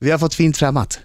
Vi 0.00 0.10
har 0.10 0.18
fått 0.18 0.34
fint 0.34 0.56
främmat. 0.56 1.00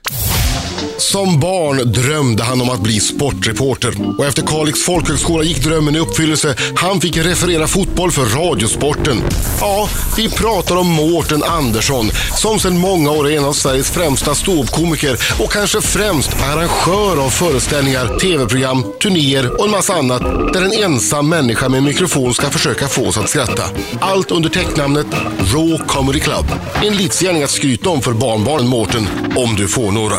Som 0.98 1.40
barn 1.40 1.92
drömde 1.92 2.44
han 2.44 2.62
om 2.62 2.70
att 2.70 2.80
bli 2.80 3.00
sportreporter 3.00 3.94
och 4.18 4.26
efter 4.26 4.42
Kalix 4.42 4.84
folkhögskola 4.84 5.44
gick 5.44 5.64
drömmen 5.64 5.96
i 5.96 6.00
uppfyllelse. 6.00 6.56
Han 6.76 7.02
fick 7.02 7.18
referera 7.18 7.68
fotboll 7.68 8.12
för 8.12 8.26
Radiosporten. 8.26 9.24
Ja, 9.60 9.90
vi 10.18 10.30
pratar 10.30 10.76
om 10.76 10.88
Mårten 10.88 11.44
Andersson 11.44 12.12
som 12.36 12.60
sedan 12.60 12.78
många 12.78 13.12
år 13.12 13.30
är 13.30 13.38
en 13.38 13.46
av 13.46 13.54
Sveriges 13.54 13.92
främsta 13.92 14.36
ståuppkomiker 14.36 15.18
och 15.44 15.52
kanske 15.52 15.82
främst 15.82 16.36
arrangör 16.42 17.26
av 17.26 17.30
föreställningar, 17.30 18.20
tv-program, 18.20 18.84
turnéer 19.02 19.60
och 19.60 19.66
en 19.66 19.72
massa 19.72 19.94
annat 19.94 20.22
där 20.54 20.62
en 20.62 20.84
ensam 20.84 21.30
människa 21.30 21.70
med 21.70 21.84
mikrofon 21.84 22.34
ska 22.34 22.50
försöka 22.50 22.88
få 22.88 23.08
oss 23.08 23.18
att 23.18 23.30
skratta. 23.30 23.64
Allt 24.00 24.32
under 24.32 24.50
täcknamnet 24.50 25.08
Raw 25.54 25.78
Comedy 25.88 26.20
Club. 26.20 26.46
En 26.84 26.98
livsgärning 26.98 27.44
att 27.44 27.50
skryta 27.50 27.90
om 27.90 28.02
för 28.02 28.14
barnbarnen 28.14 28.68
Mårten, 28.68 29.08
om 29.36 29.56
du 29.56 29.68
får 29.68 29.92
några. 29.92 30.16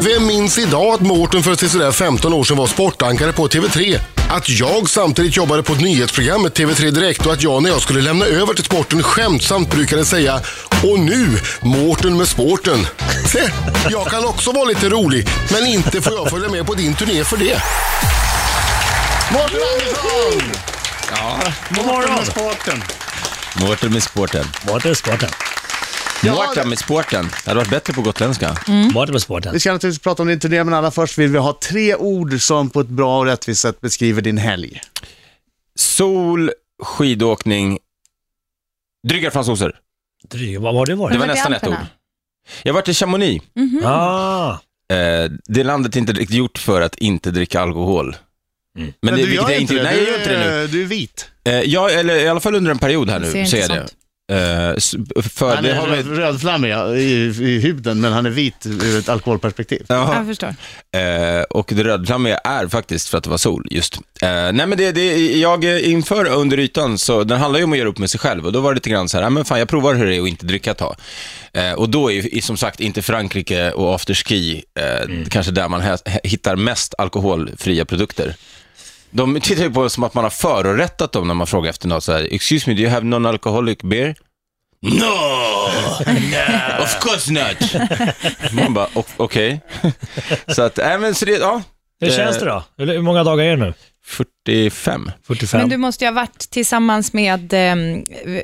Vem 0.00 0.17
minns 0.20 0.58
idag 0.58 0.94
att 0.94 1.00
Mårten 1.00 1.42
för 1.42 1.68
sådär 1.68 1.92
15 1.92 2.32
år 2.32 2.44
sedan 2.44 2.56
var 2.56 2.66
sportankare 2.66 3.32
på 3.32 3.48
TV3? 3.48 3.98
Att 4.30 4.48
jag 4.48 4.90
samtidigt 4.90 5.36
jobbade 5.36 5.62
på 5.62 5.72
ett 5.72 5.80
nyhetsprogram 5.80 6.42
med 6.42 6.52
TV3 6.52 6.90
Direkt 6.90 7.26
och 7.26 7.32
att 7.32 7.42
jag 7.42 7.62
när 7.62 7.70
jag 7.70 7.80
skulle 7.82 8.00
lämna 8.00 8.26
över 8.26 8.54
till 8.54 8.64
sporten 8.64 9.02
skämtsamt 9.02 9.70
brukade 9.70 10.04
säga 10.04 10.40
Och 10.82 11.00
nu, 11.00 11.38
Mårten 11.60 12.16
med 12.16 12.28
sporten. 12.28 12.86
Se, 13.26 13.50
jag 13.90 14.06
kan 14.06 14.24
också 14.24 14.52
vara 14.52 14.64
lite 14.64 14.88
rolig, 14.88 15.28
men 15.52 15.66
inte 15.66 16.02
får 16.02 16.12
jag 16.12 16.30
följa 16.30 16.48
med 16.48 16.66
på 16.66 16.74
din 16.74 16.94
turné 16.94 17.24
för 17.24 17.36
det. 17.36 17.62
Mårten 19.32 19.58
Andersson! 19.74 20.52
God 21.70 21.86
morgon. 21.86 22.14
med 22.14 22.26
sporten. 22.26 22.82
Mårten 23.60 23.92
med 23.92 24.02
sporten. 24.02 24.44
Mårten 24.66 24.90
med 24.90 24.96
sporten. 24.96 25.47
Mårten 26.24 26.68
med 26.68 26.78
sporten. 26.78 27.28
Det 27.44 27.50
hade 27.50 27.58
varit 27.60 27.70
bättre 27.70 27.92
på 27.92 28.02
gotländska. 28.02 28.56
Mårten 28.94 29.12
med 29.12 29.22
sporten. 29.22 29.52
Vi 29.52 29.60
ska 29.60 29.72
naturligtvis 29.72 30.02
prata 30.02 30.22
om 30.22 30.28
din 30.28 30.40
turné, 30.40 30.64
men 30.64 30.74
allra 30.74 30.90
först 30.90 31.18
vill 31.18 31.30
vi 31.30 31.38
ha 31.38 31.58
tre 31.62 31.94
ord 31.94 32.40
som 32.40 32.70
på 32.70 32.80
ett 32.80 32.88
bra 32.88 33.18
och 33.18 33.24
rättvist 33.26 33.60
sätt 33.60 33.80
beskriver 33.80 34.22
din 34.22 34.38
helg. 34.38 34.80
Sol, 35.78 36.50
skidåkning, 36.82 37.78
dryga 39.08 39.30
fransoser. 39.30 39.72
Dryg, 40.30 40.60
vad 40.60 40.74
var 40.74 40.86
det 40.86 40.94
varit? 40.94 41.12
Det 41.12 41.18
var 41.18 41.26
var 41.26 41.34
i 41.34 41.36
nästan 41.36 41.52
ett 41.52 41.62
ord. 41.66 41.72
Alperna. 41.72 41.88
Jag 42.62 42.74
var 42.74 42.82
till 42.82 42.94
Chamonix. 42.94 43.44
Ah, 43.84 44.56
Eh, 44.92 45.30
det 45.44 45.64
landet 45.64 45.94
är 45.96 46.00
inte 46.00 46.12
riktigt 46.12 46.36
gjort 46.36 46.58
för 46.58 46.80
att 46.80 46.94
inte 46.94 47.30
dricka 47.30 47.60
alkohol. 47.60 48.16
Men, 48.74 48.92
det, 49.02 49.10
du 49.10 49.16
vilket 49.16 49.34
gör 49.34 49.50
jag 49.50 49.60
inte 49.60 49.74
det. 49.74 49.82
Nej, 49.82 49.96
du, 49.96 50.00
jag 50.04 50.10
gör 50.10 50.18
inte 50.18 50.30
det 50.32 50.38
nu. 50.38 50.44
är- 50.64 50.68
Du 50.68 50.82
är 50.82 50.86
vit. 50.86 51.28
Eh, 51.44 51.54
ja, 51.60 51.90
eller 51.90 52.16
i 52.16 52.28
alla 52.28 52.40
fall 52.40 52.54
under 52.54 52.70
en 52.70 52.78
period 52.78 53.10
här 53.10 53.20
ser 53.20 53.32
nu, 53.34 53.38
inte 53.38 53.50
så 53.50 53.56
är 53.56 53.60
det. 53.60 53.66
sånt. 53.66 53.94
S- 54.76 54.94
för 55.22 55.54
Han 55.54 55.64
det 55.64 55.70
är 55.70 55.74
har 55.74 55.86
röd, 55.88 56.06
vi... 56.06 56.14
rödflammig 56.16 56.70
i, 56.96 57.02
i 57.40 57.60
huden, 57.60 58.00
men 58.00 58.12
han 58.12 58.26
är 58.26 58.30
vit 58.30 58.66
ur 58.66 58.98
ett 58.98 59.08
alkoholperspektiv. 59.08 59.82
Ja. 59.88 60.14
Jag 60.16 60.26
förstår. 60.26 60.54
Eh, 60.96 61.42
och 61.50 61.70
det 61.74 61.84
rödflammiga 61.84 62.38
är 62.38 62.68
faktiskt 62.68 63.08
för 63.08 63.18
att 63.18 63.24
det 63.24 63.30
var 63.30 63.38
sol, 63.38 63.66
just. 63.70 63.94
Eh, 63.94 64.28
nej 64.30 64.52
men 64.52 64.70
det, 64.70 64.92
det, 64.92 65.36
jag 65.38 65.64
inför 65.64 66.24
under 66.26 66.58
ytan, 66.58 66.98
så 66.98 67.24
den 67.24 67.38
handlar 67.38 67.58
ju 67.58 67.64
om 67.64 67.72
att 67.72 67.78
göra 67.78 67.88
upp 67.88 67.98
med 67.98 68.10
sig 68.10 68.20
själv 68.20 68.46
och 68.46 68.52
då 68.52 68.60
var 68.60 68.70
det 68.70 68.74
lite 68.74 68.90
grann 68.90 69.08
så 69.08 69.16
här, 69.16 69.24
ja 69.24 69.30
men 69.30 69.44
fan 69.44 69.58
jag 69.58 69.68
provar 69.68 69.94
hur 69.94 70.06
det 70.06 70.16
är 70.16 70.22
att 70.22 70.28
inte 70.28 70.46
dricka 70.46 70.70
ett 70.70 70.78
tag. 70.78 70.96
Och 71.76 71.88
då 71.90 72.12
är 72.12 72.34
ju 72.34 72.40
som 72.40 72.56
sagt 72.56 72.80
inte 72.80 73.02
Frankrike 73.02 73.70
och 73.72 73.94
afterski 73.94 74.62
eh, 74.80 75.28
kanske 75.30 75.52
där 75.52 75.68
man 75.68 75.98
hittar 76.24 76.56
mest 76.56 76.94
alkoholfria 76.98 77.84
produkter. 77.84 78.34
De 79.10 79.40
tittar 79.40 79.62
ju 79.64 79.70
på 79.70 79.82
det 79.82 79.90
som 79.90 80.04
att 80.04 80.14
man 80.14 80.24
har 80.24 80.30
förorättat 80.30 81.12
dem 81.12 81.26
när 81.28 81.34
man 81.34 81.46
frågar 81.46 81.70
efter 81.70 81.88
något 81.88 82.04
så 82.04 82.12
här, 82.12 82.28
excuse 82.34 82.70
me, 82.70 82.74
do 82.76 82.82
you 82.82 82.90
have 82.90 83.06
non-alcoholic 83.06 83.78
beer? 83.82 84.14
No! 84.82 85.04
of 86.82 87.00
course 87.00 87.32
not! 87.32 87.72
Man 88.52 88.74
bara, 88.74 88.88
"O- 88.94 89.04
okej. 89.16 89.60
så 90.48 90.62
att, 90.62 90.78
äh, 90.78 90.98
men 90.98 91.14
så 91.14 91.24
det, 91.24 91.32
ja. 91.32 91.62
hur 92.00 92.10
känns 92.10 92.38
det 92.38 92.44
då? 92.44 92.64
Hur 92.76 92.86
hur 92.86 93.02
många 93.02 93.24
dagar 93.24 93.44
är 93.44 93.50
det 93.50 93.56
nu? 93.56 93.74
45. 94.08 95.10
45? 95.26 95.60
Men 95.60 95.68
du 95.70 95.76
måste 95.76 96.04
ju 96.04 96.08
ha 96.10 96.14
varit 96.14 96.38
tillsammans 96.38 97.12
med 97.12 97.52
eh, 97.52 97.76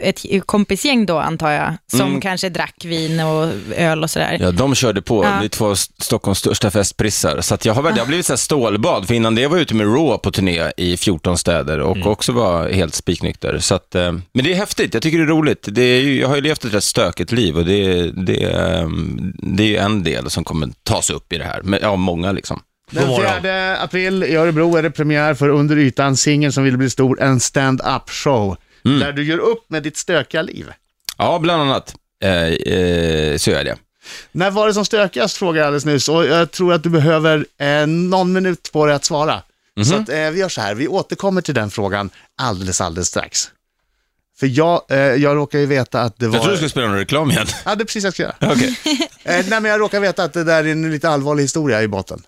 ett 0.01 0.21
kompisgäng 0.47 1.07
då, 1.07 1.19
antar 1.19 1.51
jag, 1.51 1.75
som 1.91 2.01
Mm. 2.09 2.21
kanske 2.21 2.49
drack 2.49 2.85
vin 2.85 3.21
och 3.21 3.49
öl 3.77 4.03
och 4.03 4.11
sådär. 4.11 4.39
Ja, 4.41 4.51
de 4.51 4.75
körde 4.75 5.03
på. 5.03 5.25
Ja. 5.25 5.31
Det 5.41 5.47
är 5.47 5.49
två 5.49 5.67
av 5.67 5.75
Stockholms 5.75 6.39
största 6.39 6.71
festprissar. 6.71 7.41
Så 7.41 7.55
att 7.55 7.65
jag 7.65 7.75
har, 7.75 7.83
väl- 7.83 7.95
det 7.95 8.01
har 8.01 8.07
blivit 8.07 8.27
så 8.27 8.33
här 8.33 8.37
stålbad, 8.39 9.07
för 9.07 9.15
innan 9.15 9.35
det 9.35 9.47
var 9.47 9.57
jag 9.57 9.63
ute 9.63 9.75
med 9.75 9.87
Raw 9.87 10.19
på 10.19 10.31
turné 10.31 10.71
i 10.77 10.97
14 10.97 11.39
städer 11.39 11.79
och 11.81 12.07
också 12.07 12.33
var 12.33 12.69
helt 12.69 12.95
spiknykter. 12.95 13.59
Så 13.59 13.75
att, 13.75 13.95
eh, 13.95 14.13
men 14.13 14.45
det 14.45 14.53
är 14.53 14.57
häftigt, 14.57 14.95
jag 14.95 15.03
tycker 15.03 15.19
det 15.19 15.25
är 15.25 15.29
roligt. 15.29 15.69
Det 15.71 15.83
är, 15.83 16.01
ju- 16.01 16.21
jag 16.21 16.29
har 16.29 16.35
ju 16.37 16.43
levt 16.43 16.65
ett 16.65 16.75
rätt 16.75 16.85
stökigt 16.85 17.33
liv 17.33 17.57
och 17.59 17.65
det, 17.65 18.11
det, 18.11 18.43
eh, 18.43 18.89
det 19.57 19.63
är 19.63 19.69
ju 19.69 19.77
en 19.77 20.03
del 20.03 20.31
som 20.31 20.45
kommer 20.45 20.69
tas 20.83 21.11
upp 21.11 21.33
i 21.33 21.39
det 21.39 21.45
här. 21.45 21.61
Men, 21.63 21.79
ja, 21.83 21.97
många 21.97 22.33
liksom. 22.33 22.61
Den 22.95 23.09
God 23.09 23.19
morgon. 23.19 23.43
4 23.43 23.77
april 23.77 24.25
i 24.25 24.37
Örebro 24.37 24.77
är 24.77 24.83
det 24.83 24.91
premiär 24.91 25.35
för 25.35 25.49
Under 25.49 25.77
ytan, 25.77 26.17
singeln 26.17 26.53
som 26.53 26.65
vill 26.65 26.77
bli 26.77 26.91
stor, 26.91 27.23
en 27.23 27.41
stand-up 27.41 28.11
show. 28.11 28.57
Mm. 28.85 29.01
Där 29.01 29.13
du 29.13 29.25
gör 29.25 29.39
upp 29.39 29.71
med 29.71 29.83
ditt 29.83 29.97
stökiga 29.97 30.43
liv. 30.43 30.73
Ja, 31.19 31.39
bland 31.39 31.63
annat 31.63 31.95
eh, 32.23 32.33
eh, 32.33 33.37
så 33.37 33.51
är 33.51 33.65
det. 33.65 33.77
När 34.33 34.51
var 34.51 34.67
det 34.67 34.75
som 34.75 34.85
stökigast, 34.85 35.37
frågade 35.37 35.59
jag 35.59 35.67
alldeles 35.67 35.85
nyss. 35.85 36.09
Och 36.09 36.27
jag 36.27 36.51
tror 36.51 36.73
att 36.73 36.83
du 36.83 36.89
behöver 36.89 37.47
eh, 37.59 37.87
någon 37.87 38.33
minut 38.33 38.73
på 38.73 38.87
dig 38.87 38.95
att 38.95 39.05
svara. 39.05 39.43
Mhm. 39.77 39.85
Så 39.85 39.95
att, 39.95 40.09
eh, 40.09 40.31
vi 40.31 40.39
gör 40.41 40.49
så 40.49 40.61
här, 40.61 40.75
vi 40.75 40.89
återkommer 40.89 41.41
till 41.41 41.55
den 41.55 41.71
frågan 41.71 42.11
alldeles, 42.37 42.81
alldeles 42.81 43.09
strax. 43.09 43.51
För 44.41 44.47
jag, 44.47 44.83
eh, 44.89 44.99
jag 44.99 45.37
råkar 45.37 45.59
ju 45.59 45.67
veta 45.67 46.01
att 46.01 46.19
det 46.19 46.27
var... 46.29 46.35
Jag 46.35 46.43
tror 46.43 46.51
du 46.51 46.57
skulle 46.57 46.71
spela 46.71 46.87
någon 46.87 46.97
reklam 46.97 47.31
igen. 47.31 47.47
Ja, 47.65 47.75
det 47.75 47.83
är 47.83 47.85
precis 47.85 48.05
jag 48.05 48.13
ska 48.13 48.23
göra. 48.23 48.35
Okej. 48.53 48.79
Eh, 49.25 49.45
nej, 49.49 49.61
men 49.61 49.65
jag 49.65 49.81
råkar 49.81 50.01
veta 50.01 50.25
att 50.25 50.33
det 50.33 50.45
där 50.45 50.65
är 50.65 50.73
en 50.73 50.91
lite 50.91 51.09
allvarlig 51.09 51.43
historia 51.43 51.83
i 51.83 51.89
botten. 51.89 52.23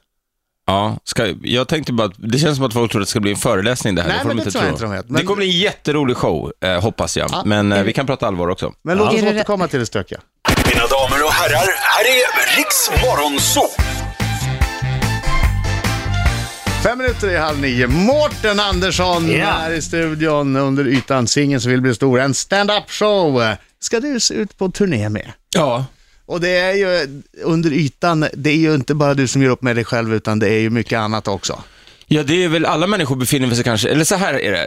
Ja, 0.68 0.98
ska, 1.04 1.34
jag 1.42 1.68
tänkte 1.68 1.92
bara 1.92 2.06
att 2.06 2.12
det 2.16 2.38
känns 2.38 2.56
som 2.56 2.66
att 2.66 2.72
folk 2.72 2.92
tror 2.92 3.00
att 3.02 3.06
det 3.06 3.10
ska 3.10 3.20
bli 3.20 3.30
en 3.30 3.36
föreläsning 3.36 3.94
det 3.94 4.02
här. 4.02 4.08
Nej, 4.08 4.18
får 4.18 4.28
men 4.28 4.36
de 4.36 4.42
det 4.42 4.46
inte 4.46 4.52
tror 4.58 4.64
jag 4.64 4.72
inte 4.74 4.84
de 4.84 4.90
vet. 4.92 5.06
Det 5.08 5.12
Men- 5.12 5.26
kommer 5.26 5.36
bli 5.36 5.46
en 5.54 5.58
jätterolig 5.60 6.16
show, 6.16 6.52
eh, 6.64 6.80
hoppas 6.80 7.16
jag. 7.16 7.30
Ja. 7.32 7.42
Men 7.44 7.72
eh, 7.72 7.82
vi 7.82 7.92
kan 7.92 8.06
prata 8.06 8.26
allvar 8.26 8.48
också. 8.48 8.72
Men 8.84 8.98
låt 8.98 9.06
Ja. 9.12 9.18
oss 9.18 9.20
det- 9.24 9.30
återkomma 9.30 9.68
till 9.68 9.80
det 9.80 9.86
stökiga. 9.86 10.18
Mina 10.48 10.86
damer 10.86 11.24
och 11.24 11.32
herrar, 11.32 11.66
här 11.82 12.04
är 12.04 12.56
Riks 12.56 12.90
Morgonzoo! 13.04 13.62
Fem 16.82 16.98
minuter 16.98 17.30
i 17.30 17.36
halv 17.36 17.58
nio. 17.60 17.86
Mårten 17.86 18.60
Andersson 18.60 19.30
Ja. 19.30 19.44
här 19.46 19.70
i 19.72 19.82
studion 19.82 20.56
under 20.56 20.86
ytan. 20.88 21.26
Singeln 21.26 21.60
som 21.60 21.70
vill 21.70 21.80
bli 21.80 21.94
stor. 21.94 22.20
En 22.20 22.34
stand-up 22.34 22.90
show 22.90 23.54
ska 23.80 24.00
du 24.00 24.20
se 24.20 24.34
ut 24.34 24.58
på 24.58 24.68
turné 24.68 25.08
med. 25.08 25.32
Ja. 25.54 25.84
Och 26.26 26.40
det 26.40 26.48
är 26.58 26.72
ju 26.72 27.22
under 27.42 27.72
ytan, 27.72 28.26
det 28.34 28.50
är 28.50 28.56
ju 28.56 28.74
inte 28.74 28.94
bara 28.94 29.14
du 29.14 29.28
som 29.28 29.42
gör 29.42 29.50
upp 29.50 29.62
med 29.62 29.76
dig 29.76 29.84
själv 29.84 30.14
utan 30.14 30.38
det 30.38 30.48
är 30.48 30.58
ju 30.60 30.70
mycket 30.70 30.98
annat 30.98 31.28
också. 31.28 31.62
Ja, 32.08 32.22
det 32.22 32.44
är 32.44 32.48
väl 32.48 32.64
alla 32.66 32.86
människor 32.86 33.16
befinner 33.16 33.54
sig 33.54 33.64
kanske, 33.64 33.88
eller 33.88 34.04
så 34.04 34.14
här 34.14 34.34
är 34.34 34.52
det. 34.52 34.66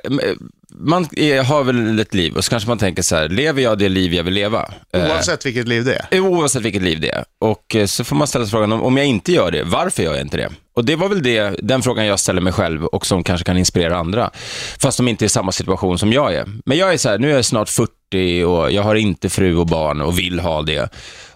Man 0.81 1.07
är, 1.11 1.43
har 1.43 1.63
väl 1.63 1.99
ett 1.99 2.13
liv 2.13 2.35
och 2.37 2.43
så 2.45 2.49
kanske 2.49 2.69
man 2.69 2.77
tänker 2.77 3.01
så 3.01 3.15
här, 3.15 3.29
lever 3.29 3.61
jag 3.61 3.77
det 3.77 3.89
liv 3.89 4.13
jag 4.13 4.23
vill 4.23 4.33
leva? 4.33 4.71
Eh, 4.93 5.05
Oavsett 5.09 5.45
vilket 5.45 5.67
liv 5.67 5.83
det 5.85 5.93
är. 5.95 6.07
Eh, 6.17 6.25
Oavsett 6.25 6.61
vilket 6.61 6.81
liv 6.81 6.99
det 6.99 7.09
är. 7.09 7.23
Och 7.39 7.75
eh, 7.75 7.85
så 7.85 8.03
får 8.03 8.15
man 8.15 8.27
ställa 8.27 8.45
sig 8.45 8.51
frågan, 8.51 8.71
om- 8.71 8.81
om 8.83 8.97
jag 8.97 9.05
inte 9.05 9.31
gör 9.31 9.51
det, 9.51 9.63
varför 9.63 10.03
gör 10.03 10.13
jag 10.13 10.21
inte 10.21 10.37
det? 10.37 10.49
Och 10.75 10.85
det 10.85 10.95
var 10.95 11.09
väl 11.09 11.23
det, 11.23 11.55
den 11.63 11.81
frågan 11.81 12.05
jag 12.05 12.19
ställer 12.19 12.41
mig 12.41 12.53
själv 12.53 12.85
och 12.85 13.05
som 13.05 13.23
kanske 13.23 13.43
kan 13.45 13.57
inspirera 13.57 13.97
andra. 13.97 14.31
Fast 14.79 14.97
de 14.97 15.07
inte 15.07 15.23
är 15.23 15.27
i 15.27 15.29
samma 15.29 15.51
situation 15.51 15.99
som 15.99 16.13
jag 16.13 16.33
är. 16.33 16.45
Men 16.65 16.77
jag 16.77 16.93
är 16.93 16.97
så 16.97 17.09
här, 17.09 17.17
nu 17.17 17.31
är 17.31 17.35
jag 17.35 17.45
snart 17.45 17.69
40 17.69 18.43
och 18.43 18.71
jag 18.71 18.83
har 18.83 18.95
inte 18.95 19.29
fru 19.29 19.55
och 19.55 19.67
barn 19.67 20.01
och 20.01 20.19
vill 20.19 20.39
ha 20.39 20.61
det. 20.61 20.89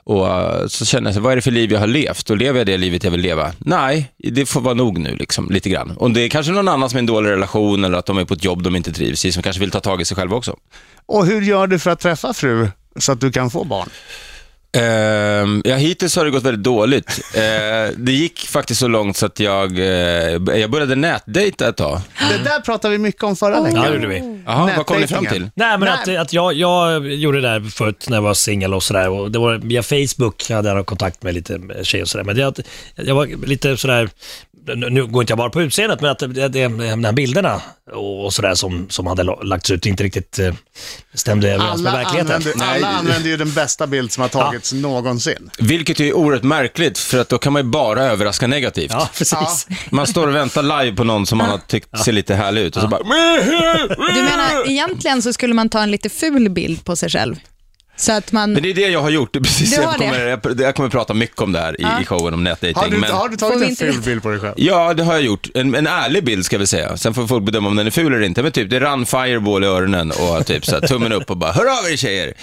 Och 0.06 0.28
eh, 0.28 0.68
så 0.68 0.86
känner 0.86 1.08
jag, 1.08 1.16
så, 1.16 1.22
vad 1.22 1.32
är 1.32 1.36
det 1.36 1.42
för 1.42 1.52
liv 1.52 1.72
jag 1.72 1.80
har 1.80 1.88
levt? 1.88 2.30
Och 2.30 2.38
lever 2.38 2.60
jag 2.60 2.68
det 2.68 2.78
livet 2.78 3.04
jag 3.04 3.12
vill 3.12 3.22
leva? 3.22 3.52
Nej, 3.60 4.12
det 4.18 4.46
får 4.46 4.62
vara 4.62 4.74
nog 4.74 4.98
nu, 4.98 5.16
liksom, 5.16 5.50
lite 5.50 5.70
grann. 5.70 5.92
Och 5.92 6.12
det 6.12 6.22
är 6.22 6.30
kanske 6.30 6.52
någon 6.52 6.68
annan 6.68 6.90
som 6.90 6.98
är 6.98 7.00
i 7.00 7.04
en 7.04 7.06
dålig 7.06 7.30
relation 7.30 7.84
eller 7.84 7.98
att 7.98 8.06
de 8.06 8.18
är 8.18 8.26
på 8.26 8.34
ett 8.34 8.44
jobb 8.44 8.64
de 8.64 8.76
inte 8.76 8.92
trivs 8.94 9.26
i, 9.26 9.32
som 9.32 9.44
kanske 9.44 9.60
vill 9.60 9.72
ta 9.72 9.80
tag 9.80 10.02
i 10.02 10.06
sig 10.06 10.18
själva 10.18 10.36
också. 10.36 10.56
Och 11.06 11.26
hur 11.26 11.42
gör 11.42 11.68
du 11.68 11.80
för 11.80 11.92
att 11.92 12.00
träffa 12.00 12.34
fru 12.34 12.68
så 12.96 13.12
att 13.12 13.22
du 13.22 13.32
kan 13.32 13.50
få 13.50 13.64
barn? 13.64 13.90
Ehm, 14.78 15.62
ja, 15.66 15.76
hittills 15.76 16.16
har 16.16 16.26
det 16.26 16.32
gått 16.32 16.44
väldigt 16.44 16.64
dåligt. 16.64 17.20
Eh, 17.34 17.90
det 17.98 18.12
gick 18.12 18.40
faktiskt 18.40 18.80
så 18.80 18.88
långt 18.88 19.18
så 19.18 19.26
att 19.26 19.40
jag, 19.40 19.80
eh, 19.80 19.86
jag 20.60 20.72
började 20.72 20.96
nätdejta 20.96 21.70
ett 21.70 21.78
tag. 21.78 22.00
Det 22.30 22.44
där 22.44 22.60
pratade 22.60 22.92
vi 22.92 22.98
mycket 22.98 23.24
om 23.24 23.36
förra 23.36 23.56
Ja, 23.56 23.62
veckan. 23.62 23.82
det 23.82 23.94
gjorde 23.94 24.08
vi. 24.08 24.44
Jaha, 24.46 24.70
vad 24.78 24.86
kom 24.86 25.02
ni 25.02 25.08
fram 25.08 25.26
till? 25.26 25.50
Nej, 25.56 25.78
men 25.78 25.80
Nej. 25.80 26.16
att, 26.18 26.22
att 26.22 26.34
jag, 26.34 26.54
jag 26.54 27.08
gjorde 27.14 27.42
det 27.42 27.48
där 27.48 27.70
förut 27.70 28.06
när 28.10 28.18
jag 28.18 28.22
var 28.22 28.34
singel 28.34 28.74
och 28.74 28.84
sådär. 28.84 29.10
Och 29.10 29.32
det 29.32 29.40
var 29.40 29.56
via 29.56 29.84
Facebook 29.84 30.50
hade 30.50 30.70
jag 30.70 30.86
kontakt 30.86 31.24
med 31.24 31.34
lite 31.34 31.60
tjejer 31.84 32.04
och 32.04 32.10
sådär. 32.10 32.24
Men 32.26 32.36
det, 32.36 32.44
att 32.48 32.60
jag 32.96 33.16
var 33.16 33.46
lite 33.46 33.78
sådär, 33.78 34.10
nu 34.66 35.06
går 35.06 35.24
inte 35.24 35.32
jag 35.32 35.38
bara 35.38 35.50
på 35.50 35.62
utseendet, 35.62 36.02
men 36.02 36.12
att 36.12 36.20
det, 36.20 36.28
det, 36.28 36.48
de 36.68 37.04
här 37.04 37.12
bilderna 37.12 37.62
och, 37.94 38.34
sådär 38.34 38.56
som, 38.56 38.90
som 38.90 39.08
hade 39.08 39.24
la- 39.24 39.42
lagts 39.42 39.72
ut 39.72 39.86
inte 39.86 40.04
riktigt 40.04 40.40
eh, 40.40 40.54
stämde 41.14 41.52
överens 41.52 41.82
med 41.82 41.94
verkligheten. 41.94 42.36
använder, 42.36 42.66
alla 42.66 42.88
använder 42.88 43.30
ju 43.30 43.38
den 43.38 43.54
bästa 43.54 43.88
bild 43.88 44.12
som 44.12 44.22
har 44.22 44.30
tagits 44.30 44.74
någonsin. 44.74 45.50
Vilket 45.60 46.00
är 46.00 46.14
oerhört 46.14 46.44
märkligt, 46.44 46.98
för 46.98 47.20
att 47.20 47.30
då 47.30 47.38
kan 47.38 47.54
man 47.54 47.62
ju 47.66 47.70
bara 47.70 48.04
överraska 48.04 48.48
negativt. 48.48 48.92
Ja, 48.92 49.10
precis. 49.18 49.68
Man 49.90 50.08
står 50.08 50.28
och 50.28 50.36
väntar 50.36 50.84
live 50.84 50.98
på 50.98 51.04
någon 51.04 51.26
som 51.26 51.38
man 51.38 51.50
har 51.50 51.58
tyckt 51.58 52.00
ser 52.00 52.12
lite 52.12 52.36
härlig 52.36 52.62
ut 52.62 52.76
och 52.76 52.82
så 52.82 52.88
bara... 52.88 53.04
Du 54.14 54.22
menar, 54.22 54.70
egentligen 54.70 55.22
så 55.22 55.34
skulle 55.34 55.54
man 55.54 55.70
ta 55.70 55.84
en 55.84 55.92
lite 55.92 56.10
ful 56.10 56.50
bild 56.50 56.86
på 56.86 56.96
sig 56.96 57.10
själv? 57.10 57.36
Så 57.96 58.12
att 58.12 58.32
man... 58.32 58.54
Men 58.54 58.64
det 58.64 58.70
är 58.70 58.74
det 58.74 58.82
jag 58.90 59.02
har 59.02 59.10
gjort. 59.10 59.34
Precis, 59.44 59.78
jag, 59.78 59.96
kommer, 59.96 60.20
jag, 60.28 60.62
jag 60.62 60.76
kommer 60.76 60.90
prata 60.90 61.14
mycket 61.14 61.42
om 61.42 61.52
det 61.52 61.60
här 61.60 61.82
i, 61.82 62.02
i 62.02 62.06
showen 62.06 62.34
om 62.34 62.44
nätdating. 62.44 62.76
Har 62.76 62.88
du, 62.90 62.98
men... 62.98 63.12
har 63.12 63.30
du 63.30 63.38
tagit 63.38 63.62
en 63.62 63.70
inte- 63.70 63.86
ful 63.86 64.02
bild 64.02 64.24
på 64.24 64.30
dig 64.30 64.40
själv? 64.40 64.54
Ja, 64.58 64.94
det 64.94 65.04
har 65.04 65.14
jag 65.14 65.22
gjort. 65.22 65.48
En, 65.54 65.76
en 65.76 65.88
ärlig 65.88 66.24
bild 66.24 66.46
ska 66.46 66.58
vi 66.58 66.68
säga. 66.68 66.98
Sen 66.98 67.14
får 67.14 67.28
folk 67.28 67.44
bedöma 67.46 67.70
om 67.70 67.76
den 67.76 67.88
är 67.88 67.92
ful 67.92 68.14
eller 68.14 68.26
inte. 68.26 68.44
Men 68.44 68.52
typ, 68.52 68.70
det 68.70 68.80
rann 68.80 69.06
fireball 69.06 69.64
i 69.64 69.68
öronen 69.68 70.12
och 70.12 70.46
typ 70.46 70.66
så 70.66 70.72
här, 70.80 70.88
tummen 70.88 71.12
upp 71.14 71.30
och 71.30 71.38
bara 71.38 71.52
hör 71.52 71.66
av 71.80 71.92
er 71.92 71.96
tjejer. 71.98 72.34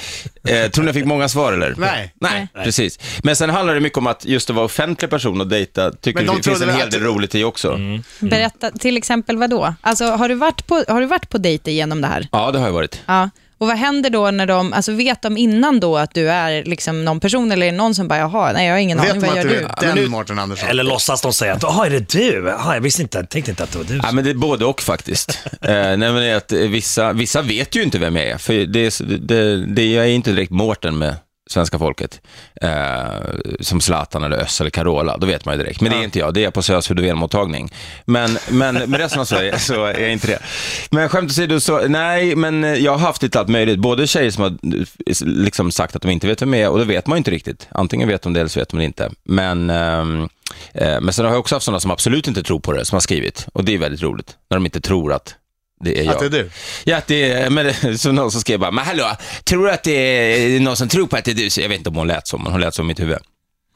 Eh, 0.48 0.70
tror 0.70 0.82
ni 0.84 0.88
jag 0.88 0.94
fick 0.94 1.04
många 1.04 1.28
svar 1.28 1.52
eller? 1.52 1.74
Nej. 1.78 2.14
Nej, 2.20 2.48
precis. 2.64 2.98
Men 3.22 3.36
sen 3.36 3.50
handlar 3.50 3.74
det 3.74 3.80
mycket 3.80 3.98
om 3.98 4.06
att 4.06 4.24
just 4.24 4.50
att 4.50 4.56
vara 4.56 4.66
offentlig 4.66 5.10
person 5.10 5.40
och 5.40 5.46
dejta, 5.46 5.90
tycker 5.92 6.24
de 6.24 6.36
det 6.36 6.42
finns 6.42 6.62
en 6.62 6.68
hel 6.70 6.82
att- 6.86 6.90
del 6.90 7.02
roligt 7.02 7.34
i 7.34 7.44
också. 7.44 7.78
Berätta, 8.20 8.70
till 8.70 8.96
exempel 8.96 9.36
vad 9.36 9.50
då? 9.50 9.74
Alltså, 9.80 10.04
har 10.04 10.28
du 10.28 10.34
varit 10.34 10.66
på, 10.66 10.84
har 10.88 11.00
du 11.00 11.06
varit 11.06 11.28
på 11.28 11.38
dejter 11.38 11.72
genom 11.72 12.00
det 12.00 12.06
här? 12.08 12.28
Ja, 12.32 12.50
det 12.50 12.58
har 12.58 12.66
jag 12.66 12.72
varit. 12.74 13.00
Ja. 13.06 13.30
Och 13.60 13.66
vad 13.66 13.76
händer 13.76 14.10
då 14.10 14.30
när 14.30 14.46
de, 14.46 14.72
alltså 14.72 14.92
vet 14.92 15.22
de 15.22 15.36
innan 15.36 15.80
då 15.80 15.96
att 15.98 16.14
du 16.14 16.30
är 16.30 16.64
liksom 16.64 17.04
någon 17.04 17.20
person 17.20 17.52
eller 17.52 17.66
är 17.66 17.70
det 17.70 17.76
någon 17.76 17.94
som 17.94 18.08
bara, 18.08 18.18
jaha, 18.18 18.52
nej 18.52 18.66
jag 18.66 18.74
har 18.74 18.78
ingen 18.78 18.98
Vet 19.00 19.10
aning, 19.10 19.20
vad 19.20 19.30
att 19.30 19.36
gör 19.36 19.42
du 19.44 19.48
du? 19.50 19.94
nu- 19.94 20.00
den 20.02 20.10
Mårten 20.10 20.38
Andersson? 20.38 20.68
Eller 20.68 20.82
låtsas 20.84 21.20
de 21.22 21.32
säga 21.32 21.52
att 21.52 21.62
jaha, 21.62 21.86
är 21.86 21.90
det 21.90 22.08
du? 22.08 22.44
Jaha, 22.58 22.74
jag 22.74 22.80
visste 22.80 23.02
inte, 23.02 23.18
jag 23.18 23.28
tänkte 23.28 23.50
inte 23.50 23.62
att 23.62 23.72
det 23.72 23.78
var 23.78 23.84
du. 23.84 24.00
Ja, 24.02 24.12
men 24.12 24.24
det 24.24 24.30
är 24.30 24.34
både 24.34 24.64
och 24.64 24.82
faktiskt. 24.82 25.38
eh, 25.60 25.68
nej, 25.72 25.96
men 25.98 26.14
det 26.14 26.26
är 26.26 26.36
att 26.36 26.52
vissa, 26.52 27.12
vissa 27.12 27.42
vet 27.42 27.76
ju 27.76 27.82
inte 27.82 27.98
vem 27.98 28.16
jag 28.16 28.26
är, 28.26 28.38
för 28.38 28.52
det, 28.52 28.80
är- 28.86 29.18
det, 29.18 29.66
det, 29.66 29.86
jag 29.92 30.04
är 30.04 30.10
inte 30.10 30.30
direkt 30.30 30.50
Mårten 30.52 30.98
med 30.98 31.14
svenska 31.50 31.78
folket, 31.78 32.20
eh, 32.62 32.70
som 33.60 33.80
Zlatan 33.80 34.24
eller 34.24 34.36
Öss 34.36 34.60
eller 34.60 34.70
Carola, 34.70 35.16
då 35.16 35.26
vet 35.26 35.44
man 35.44 35.54
ju 35.54 35.62
direkt. 35.62 35.80
Men 35.80 35.92
det 35.92 35.98
är 35.98 36.04
inte 36.04 36.18
jag, 36.18 36.34
det 36.34 36.44
är 36.44 36.50
på 36.50 36.62
Sös 36.62 36.90
mottagning 37.14 37.70
Men, 38.04 38.38
men 38.48 38.74
med 38.74 39.00
resten 39.00 39.20
av 39.20 39.24
Sverige 39.24 39.58
så 39.58 39.84
är 39.84 40.00
jag 40.00 40.12
inte 40.12 40.26
det. 40.26 40.38
Men 40.90 41.08
skämt 41.08 41.30
åsido, 41.30 41.60
så 41.60 41.88
nej, 41.88 42.36
men 42.36 42.82
jag 42.82 42.92
har 42.92 42.98
haft 42.98 43.22
lite 43.22 43.40
allt 43.40 43.48
möjligt. 43.48 43.78
Både 43.78 44.06
tjejer 44.06 44.30
som 44.30 44.42
har 44.42 44.56
liksom 45.24 45.70
sagt 45.70 45.96
att 45.96 46.02
de 46.02 46.10
inte 46.10 46.26
vet 46.26 46.42
vem 46.42 46.54
jag 46.54 46.62
är, 46.62 46.68
och 46.68 46.78
det 46.78 46.84
vet 46.84 47.06
man 47.06 47.16
ju 47.16 47.18
inte 47.18 47.30
riktigt. 47.30 47.68
Antingen 47.70 48.08
vet 48.08 48.22
de 48.22 48.32
det 48.32 48.40
eller 48.40 48.48
så 48.48 48.60
vet 48.60 48.72
man 48.72 48.78
det 48.78 48.84
inte. 48.84 49.10
Men, 49.24 49.70
ehm, 49.70 50.28
eh, 50.74 51.00
men 51.00 51.12
sen 51.12 51.24
har 51.24 51.32
jag 51.32 51.40
också 51.40 51.54
haft 51.54 51.64
sådana 51.64 51.80
som 51.80 51.90
absolut 51.90 52.28
inte 52.28 52.42
tror 52.42 52.60
på 52.60 52.72
det, 52.72 52.84
som 52.84 52.96
har 52.96 53.00
skrivit. 53.00 53.46
Och 53.52 53.64
det 53.64 53.74
är 53.74 53.78
väldigt 53.78 54.02
roligt, 54.02 54.36
när 54.50 54.56
de 54.56 54.64
inte 54.64 54.80
tror 54.80 55.12
att 55.12 55.34
det 55.84 55.98
är 56.00 56.04
jag. 56.04 56.14
Att 56.14 56.20
det 56.20 56.26
är 56.26 56.30
du? 56.30 56.50
Ja, 56.84 56.96
att 56.96 57.06
det 57.06 57.32
är, 57.32 57.50
men 57.50 57.98
så 57.98 58.12
någon 58.12 58.30
som 58.30 58.40
skrev 58.40 58.58
bara, 58.58 58.70
men 58.70 58.84
hallå, 58.84 59.16
tror 59.44 59.64
du 59.66 59.72
att 59.72 59.82
det 59.82 59.92
är 60.56 60.60
någon 60.60 60.76
som 60.76 60.88
tror 60.88 61.06
på 61.06 61.16
att 61.16 61.24
det 61.24 61.30
är 61.30 61.34
du? 61.34 61.50
Så 61.50 61.60
jag 61.60 61.68
vet 61.68 61.78
inte 61.78 61.90
om 61.90 61.96
hon 61.96 62.06
lät 62.06 62.26
så, 62.28 62.38
men 62.38 62.52
hon 62.52 62.60
lät 62.60 62.74
så 62.74 62.82
i 62.82 62.84
mitt 62.84 63.00
huvud. 63.00 63.18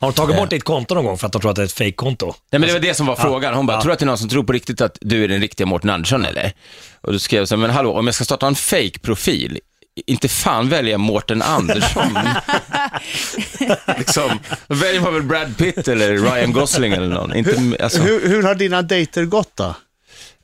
Har 0.01 0.09
de 0.09 0.15
tagit 0.15 0.37
bort 0.37 0.51
ditt 0.51 0.65
konto 0.65 0.95
någon 0.95 1.05
gång 1.05 1.19
för 1.19 1.27
att 1.27 1.33
de 1.33 1.41
tror 1.41 1.51
att 1.51 1.56
det 1.56 1.62
är 1.62 1.67
ett 1.67 1.73
fake-konto? 1.73 2.27
Nej, 2.27 2.59
men 2.61 2.62
det 2.62 2.73
var 2.73 2.81
det 2.81 2.95
som 2.95 3.06
var 3.06 3.17
frågan. 3.17 3.55
Hon 3.55 3.67
bara, 3.67 3.77
Ja. 3.77 3.83
tror 3.83 3.89
du 3.89 3.93
att 3.93 3.99
det 3.99 4.05
är 4.05 4.06
någon 4.06 4.19
som 4.19 4.29
tror 4.29 4.45
på 4.45 4.53
riktigt 4.53 4.81
att 4.81 4.99
du 5.01 5.25
är 5.25 5.29
den 5.29 5.41
riktiga 5.41 5.67
Mårten 5.67 5.91
Andersson 5.91 6.25
eller? 6.25 6.53
Och 7.01 7.12
då 7.12 7.19
skrev 7.19 7.41
jag 7.41 7.49
så 7.49 7.55
här, 7.55 7.61
men 7.61 7.71
hallå, 7.71 7.93
om 7.99 8.07
jag 8.07 8.15
ska 8.15 8.25
starta 8.25 8.47
en 8.47 8.55
fake-profil, 8.55 9.59
inte 10.07 10.29
fan 10.29 10.69
välja 10.69 10.99
Mårten 10.99 11.43
Andersson. 11.43 12.19
liksom, 13.99 14.39
då 14.69 14.75
väljer 14.75 15.00
man 15.00 15.15
väl 15.15 15.23
Brad 15.23 15.57
Pitt 15.59 15.89
eller 15.89 16.12
Ryan 16.12 16.53
Gosling 16.53 16.93
eller 16.93 17.09
någon. 17.09 17.37
Inte, 17.37 17.77
alltså, 17.85 18.03
Hur, 18.03 18.29
hur 18.29 18.43
har 18.43 18.55
dina 18.55 18.83
dejter 18.83 19.25
gått 19.25 19.50
då? 19.57 19.75